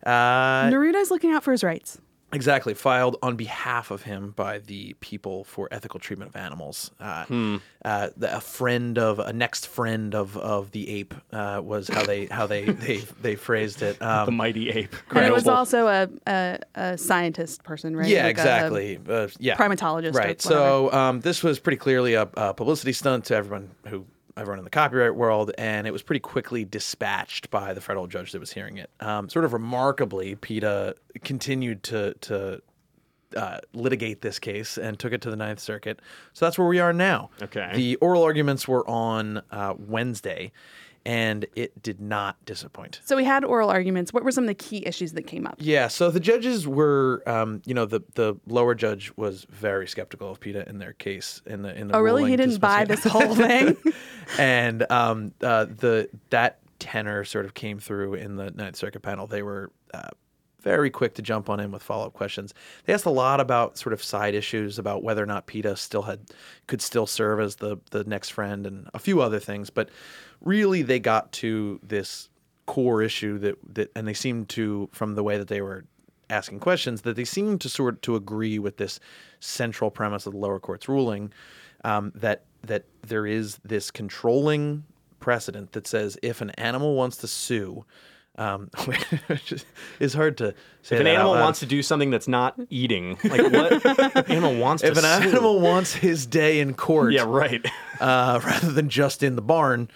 Uh, 0.04 0.70
Naruto's 0.70 1.10
looking 1.10 1.32
out 1.32 1.42
for 1.42 1.52
his 1.52 1.64
rights. 1.64 1.98
Exactly, 2.34 2.74
filed 2.74 3.16
on 3.22 3.36
behalf 3.36 3.90
of 3.90 4.02
him 4.02 4.32
by 4.36 4.58
the 4.58 4.94
People 5.00 5.44
for 5.44 5.68
Ethical 5.70 6.00
Treatment 6.00 6.30
of 6.30 6.36
Animals. 6.36 6.90
Uh, 7.00 7.24
uh, 7.84 8.10
the, 8.16 8.36
a 8.36 8.40
friend 8.40 8.98
of 8.98 9.18
a 9.18 9.32
next 9.32 9.66
friend 9.68 10.14
of, 10.14 10.36
of 10.36 10.70
the 10.72 10.88
ape 10.90 11.14
uh, 11.32 11.60
was 11.64 11.88
how 11.88 12.04
they 12.04 12.26
how 12.26 12.46
they 12.46 12.64
they, 12.84 12.98
they 13.22 13.36
phrased 13.36 13.82
it. 13.82 13.98
The 13.98 14.08
Um, 14.28 14.34
mighty 14.36 14.70
ape. 14.70 14.94
And 15.10 15.24
it 15.26 15.32
was 15.32 15.46
also 15.48 15.86
a, 15.86 16.08
a, 16.26 16.58
a 16.74 16.98
scientist 16.98 17.62
person, 17.62 17.96
right? 17.96 18.08
yeah, 18.08 18.24
Like 18.24 18.38
a- 18.38 18.40
exactly. 18.42 18.98
uh, 19.08 19.28
yeah, 19.38 19.56
primatologist 19.56 20.14
or 20.14 20.18
Right. 20.18 20.42
So 20.42 20.92
um, 20.92 21.20
this 21.20 21.42
was 21.42 21.58
pretty 21.60 21.78
clearly 21.78 22.14
a, 22.14 22.28
a 22.36 22.52
publicity 22.54 22.92
stunt 22.92 23.26
to 23.26 23.36
everyone 23.36 23.70
who 23.86 24.06
everyone 24.36 24.58
in 24.58 24.64
the 24.64 24.70
copyright 24.70 25.14
world, 25.14 25.52
and 25.58 25.86
it 25.86 25.92
was 25.92 26.02
pretty 26.02 26.20
quickly 26.20 26.64
dispatched 26.64 27.50
by 27.50 27.72
the 27.72 27.80
federal 27.80 28.06
judge 28.06 28.32
that 28.32 28.40
was 28.40 28.52
hearing 28.52 28.78
it. 28.78 28.90
Um, 29.00 29.28
sort 29.28 29.44
of 29.44 29.52
remarkably, 29.52 30.34
PETA 30.36 30.96
continued 31.22 31.82
to 31.84 32.14
to 32.22 32.60
uh, 33.36 33.58
litigate 33.72 34.20
this 34.22 34.38
case 34.38 34.78
and 34.78 34.98
took 34.98 35.12
it 35.12 35.20
to 35.22 35.30
the 35.30 35.36
Ninth 35.36 35.60
Circuit. 35.60 36.00
So 36.32 36.46
that's 36.46 36.58
where 36.58 36.68
we 36.68 36.78
are 36.78 36.92
now. 36.92 37.30
Okay. 37.42 37.70
The 37.74 37.96
oral 37.96 38.22
arguments 38.22 38.68
were 38.68 38.88
on 38.88 39.42
uh, 39.50 39.74
Wednesday, 39.78 40.52
and 41.06 41.46
it 41.54 41.82
did 41.82 42.00
not 42.00 42.42
disappoint. 42.44 43.00
So 43.04 43.16
we 43.16 43.24
had 43.24 43.44
oral 43.44 43.70
arguments. 43.70 44.12
What 44.12 44.24
were 44.24 44.32
some 44.32 44.44
of 44.44 44.48
the 44.48 44.54
key 44.54 44.86
issues 44.86 45.12
that 45.12 45.22
came 45.22 45.46
up? 45.46 45.56
Yeah, 45.58 45.88
so 45.88 46.10
the 46.10 46.20
judges 46.20 46.66
were, 46.66 47.22
um, 47.26 47.62
you 47.66 47.74
know, 47.74 47.86
the 47.86 48.00
the 48.14 48.34
lower 48.46 48.74
judge 48.74 49.12
was 49.16 49.46
very 49.50 49.86
skeptical 49.86 50.30
of 50.30 50.40
PETA 50.40 50.68
in 50.68 50.78
their 50.78 50.94
case 50.94 51.42
in 51.46 51.62
the 51.62 51.78
in 51.78 51.88
the. 51.88 51.96
Oh, 51.96 52.00
really? 52.00 52.28
He 52.28 52.36
didn't 52.36 52.58
buy 52.58 52.84
this 52.84 53.04
whole 53.04 53.34
thing? 53.34 53.76
and 54.38 54.90
um, 54.90 55.32
uh, 55.42 55.66
the 55.66 56.08
that 56.30 56.60
tenor 56.78 57.24
sort 57.24 57.44
of 57.44 57.54
came 57.54 57.78
through 57.78 58.14
in 58.14 58.36
the 58.36 58.50
Ninth 58.50 58.76
Circuit 58.76 59.00
panel. 59.00 59.26
They 59.26 59.42
were 59.42 59.70
uh, 59.92 60.10
very 60.64 60.90
quick 60.90 61.14
to 61.14 61.22
jump 61.22 61.48
on 61.48 61.60
in 61.60 61.70
with 61.70 61.82
follow 61.82 62.06
up 62.06 62.14
questions. 62.14 62.52
They 62.84 62.92
asked 62.92 63.04
a 63.04 63.10
lot 63.10 63.38
about 63.38 63.78
sort 63.78 63.92
of 63.92 64.02
side 64.02 64.34
issues 64.34 64.78
about 64.78 65.04
whether 65.04 65.22
or 65.22 65.26
not 65.26 65.46
PETA 65.46 65.76
still 65.76 66.02
had 66.02 66.20
could 66.66 66.82
still 66.82 67.06
serve 67.06 67.38
as 67.38 67.56
the 67.56 67.76
the 67.92 68.02
next 68.04 68.30
friend 68.30 68.66
and 68.66 68.88
a 68.92 68.98
few 68.98 69.20
other 69.20 69.38
things, 69.38 69.70
but 69.70 69.90
really 70.40 70.82
they 70.82 70.98
got 70.98 71.30
to 71.32 71.78
this 71.82 72.28
core 72.66 73.02
issue 73.02 73.38
that 73.38 73.56
that 73.74 73.92
and 73.94 74.08
they 74.08 74.14
seemed 74.14 74.48
to 74.48 74.88
from 74.92 75.14
the 75.14 75.22
way 75.22 75.38
that 75.38 75.48
they 75.48 75.60
were 75.60 75.84
asking 76.30 76.58
questions 76.58 77.02
that 77.02 77.16
they 77.16 77.24
seemed 77.24 77.60
to 77.60 77.68
sort 77.68 78.00
to 78.00 78.16
agree 78.16 78.58
with 78.58 78.78
this 78.78 78.98
central 79.40 79.90
premise 79.90 80.26
of 80.26 80.32
the 80.32 80.38
lower 80.38 80.58
court's 80.58 80.88
ruling 80.88 81.30
um, 81.84 82.10
that 82.14 82.44
that 82.62 82.84
there 83.02 83.26
is 83.26 83.58
this 83.64 83.90
controlling 83.90 84.84
precedent 85.20 85.72
that 85.72 85.86
says 85.86 86.18
if 86.22 86.40
an 86.40 86.50
animal 86.50 86.94
wants 86.94 87.16
to 87.18 87.26
sue, 87.26 87.84
um, 88.36 88.70
is 90.00 90.12
hard 90.14 90.38
to 90.38 90.54
say. 90.82 90.96
If 90.96 91.00
an 91.00 91.06
animal 91.06 91.32
wants 91.34 91.60
to 91.60 91.66
do 91.66 91.82
something 91.82 92.10
that's 92.10 92.28
not 92.28 92.58
eating, 92.70 93.18
like 93.24 93.52
what 93.52 94.28
animal 94.30 94.56
wants 94.56 94.82
if 94.82 94.94
to 94.94 94.98
an 95.00 95.22
sue? 95.22 95.28
animal 95.30 95.60
wants 95.60 95.94
his 95.94 96.26
day 96.26 96.60
in 96.60 96.74
court, 96.74 97.12
Yeah, 97.12 97.24
right. 97.26 97.64
uh, 98.00 98.40
rather 98.44 98.72
than 98.72 98.88
just 98.88 99.22
in 99.22 99.36
the 99.36 99.42
barn, 99.42 99.88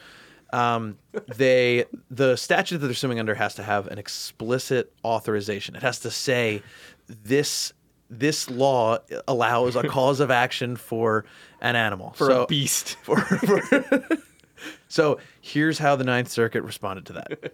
um, 0.52 0.96
they 1.36 1.84
the 2.10 2.36
statute 2.36 2.78
that 2.78 2.86
they're 2.86 2.94
suing 2.94 3.18
under 3.20 3.34
has 3.34 3.54
to 3.56 3.62
have 3.62 3.86
an 3.88 3.98
explicit 3.98 4.92
authorization. 5.04 5.74
It 5.74 5.82
has 5.82 5.98
to 6.00 6.10
say 6.10 6.62
this 7.08 7.72
this 8.10 8.48
law 8.48 8.98
allows 9.26 9.76
a 9.76 9.82
cause 9.88 10.20
of 10.20 10.30
action 10.30 10.76
for 10.76 11.26
an 11.60 11.76
animal 11.76 12.12
For 12.16 12.26
so, 12.28 12.42
a 12.44 12.46
beast. 12.46 12.96
for- 13.02 13.20
for- 13.20 14.00
so 14.88 15.18
here's 15.40 15.78
how 15.78 15.96
the 15.96 16.04
Ninth 16.04 16.28
Circuit 16.28 16.62
responded 16.62 17.04
to 17.06 17.12
that. 17.14 17.52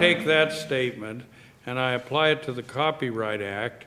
Take 0.00 0.24
that 0.24 0.52
statement 0.54 1.24
and 1.66 1.78
I 1.78 1.92
apply 1.92 2.30
it 2.30 2.42
to 2.44 2.54
the 2.54 2.62
Copyright 2.62 3.42
Act. 3.42 3.84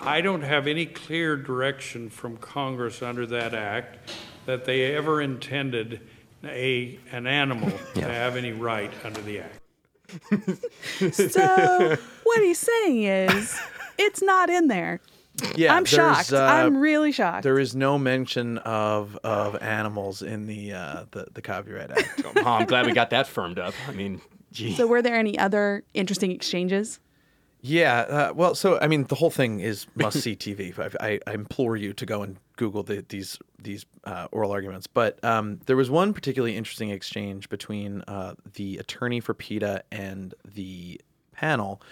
I 0.00 0.22
don't 0.22 0.40
have 0.40 0.66
any 0.66 0.86
clear 0.86 1.36
direction 1.36 2.08
from 2.08 2.38
Congress 2.38 3.02
under 3.02 3.26
that 3.26 3.52
act 3.52 4.10
that 4.46 4.64
they 4.64 4.96
ever 4.96 5.20
intended 5.20 6.00
a, 6.42 6.98
an 7.12 7.26
animal 7.26 7.70
to 7.94 8.00
have 8.00 8.36
any 8.36 8.52
right 8.52 8.90
under 9.04 9.20
the 9.20 9.40
act. 9.40 9.60
So 11.12 11.96
what 12.22 12.42
he's 12.42 12.58
saying 12.58 13.02
is, 13.02 13.54
it's 13.98 14.22
not 14.22 14.48
in 14.48 14.68
there. 14.68 15.00
Yeah, 15.56 15.74
I'm 15.74 15.82
there's, 15.84 15.90
shocked. 15.90 16.32
uh, 16.32 16.42
I'm 16.42 16.78
really 16.78 17.12
shocked. 17.12 17.42
There 17.42 17.58
is 17.58 17.76
no 17.76 17.98
mention 17.98 18.56
of 18.58 19.18
of 19.22 19.60
animals 19.60 20.22
in 20.22 20.46
the 20.46 20.72
uh, 20.72 21.04
the, 21.10 21.26
the 21.34 21.42
Copyright 21.42 21.90
Act. 21.90 22.22
Oh, 22.36 22.52
I'm 22.52 22.66
glad 22.66 22.86
we 22.86 22.92
got 22.92 23.10
that 23.10 23.26
firmed 23.26 23.58
up. 23.58 23.74
I 23.88 23.92
mean, 23.92 24.20
gee. 24.52 24.74
so 24.74 24.86
were 24.86 25.02
there 25.02 25.16
any 25.16 25.38
other 25.38 25.84
interesting 25.94 26.30
exchanges? 26.30 27.00
Yeah, 27.60 28.00
uh, 28.00 28.32
well, 28.34 28.54
so 28.54 28.78
I 28.80 28.86
mean, 28.86 29.04
the 29.04 29.16
whole 29.16 29.30
thing 29.30 29.60
is 29.60 29.86
must 29.94 30.20
see 30.20 30.36
TV. 30.36 30.78
I, 30.78 31.06
I, 31.06 31.20
I 31.26 31.32
implore 31.32 31.76
you 31.76 31.92
to 31.94 32.06
go 32.06 32.22
and 32.22 32.36
Google 32.56 32.82
the, 32.82 33.04
these 33.08 33.38
these 33.58 33.86
uh, 34.04 34.28
oral 34.30 34.52
arguments. 34.52 34.86
But 34.86 35.22
um, 35.24 35.60
there 35.66 35.76
was 35.76 35.90
one 35.90 36.12
particularly 36.12 36.56
interesting 36.56 36.90
exchange 36.90 37.48
between 37.48 38.02
uh, 38.02 38.34
the 38.54 38.78
attorney 38.78 39.20
for 39.20 39.34
PETA 39.34 39.82
and 39.90 40.34
the 40.44 41.00
panel. 41.32 41.82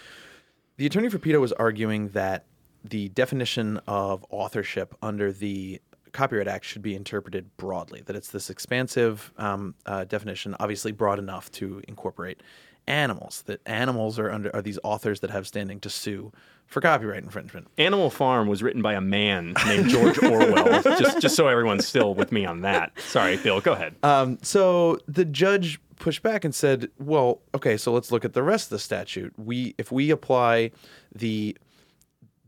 The 0.77 0.87
attorney 0.87 1.09
for 1.09 1.19
PETA 1.19 1.41
was 1.41 1.53
arguing 1.53 2.11
that 2.11 2.45
the 2.85 3.09
definition 3.11 3.81
of 3.87 4.25
authorship 4.31 4.95
under 5.03 5.33
the 5.33 5.81
Copyright 6.15 6.49
Act 6.49 6.65
should 6.65 6.81
be 6.81 6.95
interpreted 6.95 7.55
broadly, 7.59 8.01
that 8.07 8.17
it's 8.17 8.31
this 8.31 8.49
expansive 8.49 9.33
um, 9.37 9.75
uh, 9.85 10.05
definition, 10.05 10.57
obviously 10.59 10.93
broad 10.93 11.19
enough 11.19 11.51
to 11.53 11.83
incorporate 11.87 12.41
animals, 12.87 13.43
that 13.47 13.61
animals 13.67 14.19
are 14.19 14.31
under 14.31 14.55
are 14.55 14.63
these 14.63 14.79
authors 14.85 15.21
that 15.21 15.31
have 15.31 15.47
standing 15.47 15.81
to 15.81 15.91
sue 15.91 16.33
for 16.67 16.81
copyright 16.81 17.23
infringement. 17.23 17.67
Animal 17.79 18.11
Farm 18.11 18.47
was 18.49 18.63
written 18.63 18.81
by 18.81 18.95
a 18.95 19.01
man 19.01 19.55
named 19.67 19.89
George 19.91 20.23
Orwell. 20.23 20.83
just, 20.99 21.21
just 21.21 21.37
so 21.37 21.49
everyone's 21.49 21.87
still 21.87 22.15
with 22.15 22.33
me 22.33 22.47
on 22.47 22.63
that. 22.63 22.93
Sorry, 23.01 23.37
Bill. 23.37 23.61
Go 23.61 23.73
ahead. 23.73 23.95
Um, 24.03 24.39
so 24.41 24.99
the 25.09 25.25
judge 25.25 25.81
pushed 25.97 26.23
back 26.23 26.45
and 26.45 26.55
said, 26.55 26.91
"Well, 26.99 27.41
okay, 27.55 27.77
so 27.77 27.93
let's 27.93 28.13
look 28.13 28.25
at 28.25 28.35
the 28.35 28.43
rest 28.43 28.67
of 28.67 28.71
the 28.71 28.79
statute. 28.79 29.33
We 29.37 29.75
if 29.79 29.91
we 29.91 30.11
apply 30.11 30.71
the 31.13 31.57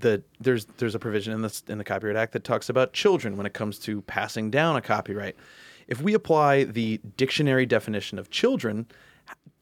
the 0.00 0.22
there's 0.40 0.66
there's 0.78 0.94
a 0.94 0.98
provision 0.98 1.32
in 1.32 1.42
this 1.42 1.62
in 1.68 1.78
the 1.78 1.84
Copyright 1.84 2.16
Act 2.16 2.32
that 2.32 2.44
talks 2.44 2.68
about 2.68 2.92
children 2.92 3.36
when 3.36 3.46
it 3.46 3.54
comes 3.54 3.78
to 3.80 4.02
passing 4.02 4.50
down 4.50 4.76
a 4.76 4.80
copyright. 4.80 5.36
If 5.88 6.02
we 6.02 6.14
apply 6.14 6.64
the 6.64 7.00
dictionary 7.16 7.64
definition 7.64 8.18
of 8.18 8.30
children, 8.30 8.86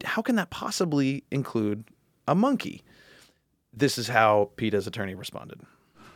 how 0.05 0.23
can 0.23 0.37
that 0.37 0.51
possibly 0.51 1.25
include 1.31 1.85
a 2.27 2.35
monkey?" 2.35 2.83
This 3.73 3.99
is 3.99 4.09
how 4.09 4.51
PETA's 4.57 4.87
attorney 4.87 5.15
responded. 5.15 5.61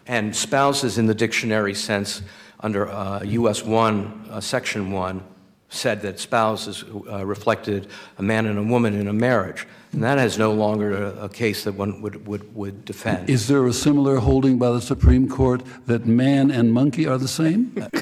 And 0.06 0.34
spouses 0.34 0.96
in 0.96 1.06
the 1.06 1.14
dictionary 1.14 1.74
sense, 1.74 2.22
under 2.60 2.88
uh, 2.88 3.22
US 3.24 3.62
1, 3.62 4.28
uh, 4.30 4.40
Section 4.40 4.90
1, 4.90 5.22
said 5.68 6.00
that 6.02 6.18
spouses 6.18 6.84
uh, 7.10 7.26
reflected 7.26 7.88
a 8.16 8.22
man 8.22 8.46
and 8.46 8.58
a 8.58 8.62
woman 8.62 8.94
in 8.94 9.06
a 9.06 9.12
marriage. 9.12 9.66
And 9.92 10.02
that 10.02 10.18
is 10.18 10.38
no 10.38 10.52
longer 10.52 10.92
a, 10.92 11.24
a 11.24 11.28
case 11.28 11.64
that 11.64 11.72
one 11.72 12.02
would, 12.02 12.26
would, 12.26 12.54
would 12.54 12.84
defend. 12.84 13.30
Is 13.30 13.48
there 13.48 13.66
a 13.66 13.72
similar 13.72 14.18
holding 14.18 14.58
by 14.58 14.70
the 14.70 14.80
Supreme 14.80 15.28
Court 15.28 15.62
that 15.86 16.06
man 16.06 16.50
and 16.50 16.72
monkey 16.72 17.06
are 17.06 17.18
the 17.18 17.28
same? 17.28 17.74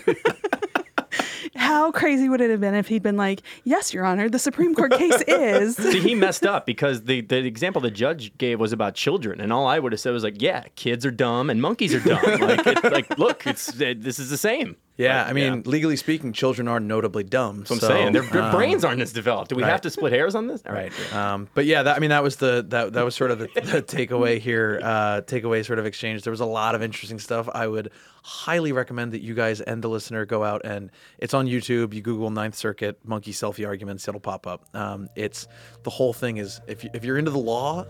How 1.55 1.91
crazy 1.91 2.29
would 2.29 2.41
it 2.41 2.51
have 2.51 2.61
been 2.61 2.75
if 2.75 2.89
he'd 2.89 3.03
been 3.03 3.17
like, 3.17 3.43
"Yes, 3.65 3.93
Your 3.93 4.05
Honor, 4.05 4.29
the 4.29 4.39
Supreme 4.39 4.75
Court 4.75 4.93
case 4.93 5.23
is." 5.27 5.77
See, 5.93 6.01
he 6.01 6.15
messed 6.15 6.45
up 6.45 6.65
because 6.65 7.05
the, 7.05 7.23
the 7.23 7.39
example 7.39 7.81
the 7.81 7.91
judge 7.91 8.37
gave 8.39 8.61
was 8.61 8.73
about 8.73 8.95
children, 8.95 9.41
and 9.41 9.53
all 9.53 9.67
I 9.67 9.79
would 9.79 9.93
have 9.93 10.01
said 10.01 10.13
was 10.13 10.23
like, 10.23 10.41
"Yeah, 10.41 10.65
kids 10.77 11.05
are 11.05 11.11
dumb 11.11 11.51
and 11.51 11.61
monkeys 11.61 11.95
are 11.95 12.01
dumb. 12.01 12.23
like, 12.41 12.67
it, 12.67 12.85
like, 12.85 13.19
look, 13.19 13.47
it's 13.47 13.81
uh, 13.81 13.95
this 13.97 14.19
is 14.19 14.31
the 14.31 14.37
same." 14.37 14.77
Yeah, 14.97 15.25
I 15.25 15.35
mean, 15.35 15.63
legally 15.67 15.97
speaking, 15.97 16.33
children 16.33 16.69
are 16.69 16.81
notably 16.81 17.23
dumb. 17.23 17.59
That's 17.59 17.71
what 17.71 17.77
I'm 17.77 17.81
so, 17.81 17.89
saying 17.89 18.13
their, 18.13 18.23
their 18.23 18.43
um, 18.43 18.53
brains 18.53 18.83
aren't 18.83 19.03
as 19.03 19.13
developed. 19.13 19.51
Do 19.51 19.57
we 19.57 19.63
right. 19.63 19.71
have 19.71 19.83
to 19.83 19.91
split 19.91 20.13
hairs 20.13 20.35
on 20.35 20.47
this? 20.47 20.63
All 20.67 20.73
Right. 20.73 20.93
Um, 21.15 21.49
but 21.55 21.67
yeah, 21.67 21.83
that, 21.83 21.97
I 21.97 21.99
mean, 21.99 22.11
that 22.11 22.23
was 22.23 22.37
the 22.37 22.65
that, 22.69 22.95
that 22.95 23.05
was 23.05 23.15
sort 23.15 23.31
of 23.31 23.39
the, 23.39 23.49
the 23.55 23.83
takeaway 23.83 24.39
here. 24.39 24.81
Uh, 24.83 25.21
takeaway 25.21 25.65
sort 25.65 25.79
of 25.79 25.87
exchange. 25.87 26.23
There 26.23 26.31
was 26.31 26.41
a 26.41 26.47
lot 26.47 26.75
of 26.75 26.83
interesting 26.83 27.19
stuff. 27.19 27.49
I 27.53 27.67
would 27.67 27.91
highly 28.23 28.73
recommend 28.73 29.13
that 29.13 29.21
you 29.21 29.35
guys 29.35 29.61
and 29.61 29.83
the 29.83 29.89
listener 29.89 30.25
go 30.25 30.43
out 30.43 30.63
and 30.65 30.91
it's 31.19 31.35
on 31.35 31.47
YouTube. 31.47 31.93
You 31.93 32.01
Google 32.01 32.31
Ninth 32.31 32.55
Circuit 32.55 32.99
monkey 33.05 33.33
selfie 33.33 33.67
arguments, 33.67 34.09
it'll 34.09 34.21
pop 34.21 34.47
up. 34.47 34.65
Um, 34.75 35.09
it's 35.15 35.47
the 35.83 35.91
whole 35.91 36.13
thing 36.13 36.39
is 36.39 36.61
if 36.67 36.85
you, 36.85 36.91
if 36.95 37.05
you're 37.05 37.19
into 37.19 37.31
the 37.31 37.39
law, 37.39 37.85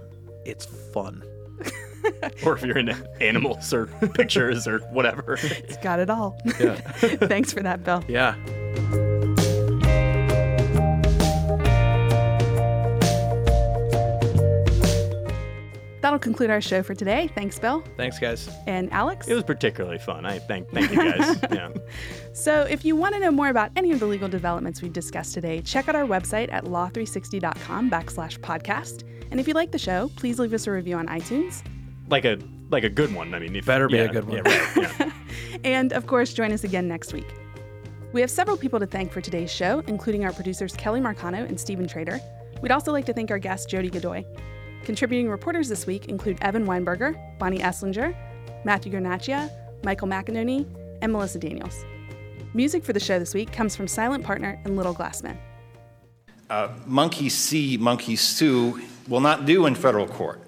it's 0.44 0.66
fun. 0.92 1.22
or 2.44 2.56
if 2.56 2.64
you're 2.64 2.78
into 2.78 2.96
animals 3.20 3.72
or 3.72 3.86
pictures 4.14 4.66
or 4.66 4.78
whatever. 4.90 5.38
It's 5.42 5.76
got 5.78 5.98
it 6.00 6.10
all. 6.10 6.38
Yeah. 6.58 6.74
Thanks 6.96 7.52
for 7.52 7.62
that, 7.62 7.84
Bill. 7.84 8.04
Yeah. 8.08 8.36
That'll 16.06 16.20
conclude 16.20 16.50
our 16.50 16.60
show 16.60 16.84
for 16.84 16.94
today. 16.94 17.28
Thanks, 17.34 17.58
Bill 17.58 17.82
Thanks, 17.96 18.20
guys. 18.20 18.48
and 18.68 18.92
Alex. 18.92 19.26
It 19.26 19.34
was 19.34 19.42
particularly 19.42 19.98
fun. 19.98 20.24
I 20.24 20.38
thank 20.38 20.68
thank 20.70 20.90
you 20.90 20.96
guys. 20.96 21.36
yeah. 21.50 21.70
So, 22.32 22.62
if 22.62 22.84
you 22.84 22.94
want 22.94 23.14
to 23.14 23.20
know 23.20 23.32
more 23.32 23.48
about 23.48 23.72
any 23.74 23.90
of 23.90 23.98
the 23.98 24.06
legal 24.06 24.28
developments 24.28 24.80
we've 24.80 24.92
discussed 24.92 25.34
today, 25.34 25.62
check 25.62 25.88
out 25.88 25.96
our 25.96 26.04
website 26.04 26.52
at 26.52 26.64
law360.com 26.64 27.90
backslash 27.90 28.38
podcast. 28.38 29.02
And 29.32 29.40
if 29.40 29.48
you 29.48 29.54
like 29.54 29.72
the 29.72 29.78
show, 29.78 30.08
please 30.14 30.38
leave 30.38 30.54
us 30.54 30.68
a 30.68 30.70
review 30.70 30.96
on 30.96 31.08
iTunes. 31.08 31.64
Like 32.08 32.24
a 32.24 32.38
like 32.70 32.84
a 32.84 32.88
good 32.88 33.14
one. 33.14 33.34
I 33.34 33.38
mean, 33.38 33.56
if, 33.56 33.66
Better 33.66 33.88
be 33.88 33.98
a 33.98 34.08
good 34.08 34.24
one. 34.24 34.36
Yeah, 34.36 34.42
right, 34.76 35.00
yeah. 35.00 35.12
And 35.64 35.92
of 35.92 36.06
course, 36.06 36.32
join 36.34 36.52
us 36.52 36.64
again 36.64 36.86
next 36.86 37.12
week. 37.12 37.26
We 38.12 38.20
have 38.20 38.30
several 38.30 38.56
people 38.56 38.78
to 38.78 38.86
thank 38.86 39.10
for 39.10 39.20
today's 39.20 39.50
show, 39.50 39.80
including 39.86 40.24
our 40.24 40.32
producers 40.32 40.74
Kelly 40.74 41.00
Marcano 41.00 41.46
and 41.48 41.58
Stephen 41.58 41.88
Trader. 41.88 42.20
We'd 42.62 42.72
also 42.72 42.92
like 42.92 43.04
to 43.06 43.12
thank 43.12 43.30
our 43.30 43.38
guest 43.38 43.68
Jody 43.68 43.90
Godoy. 43.90 44.24
Contributing 44.84 45.28
reporters 45.28 45.68
this 45.68 45.86
week 45.86 46.06
include 46.06 46.38
Evan 46.40 46.66
Weinberger, 46.66 47.38
Bonnie 47.38 47.58
Esslinger, 47.58 48.16
Matthew 48.64 48.92
Guarnaccia, 48.92 49.50
Michael 49.84 50.08
McInerney, 50.08 50.66
and 51.02 51.12
Melissa 51.12 51.38
Daniels. 51.38 51.84
Music 52.54 52.84
for 52.84 52.92
the 52.92 53.00
show 53.00 53.18
this 53.18 53.34
week 53.34 53.52
comes 53.52 53.74
from 53.74 53.88
Silent 53.88 54.24
Partner 54.24 54.60
and 54.64 54.76
Little 54.76 54.94
Glassman. 54.94 55.36
Uh, 56.48 56.68
monkey 56.86 57.28
see, 57.28 57.76
monkey 57.76 58.16
sue 58.16 58.80
will 59.08 59.20
not 59.20 59.44
do 59.44 59.66
in 59.66 59.74
federal 59.74 60.06
court. 60.06 60.40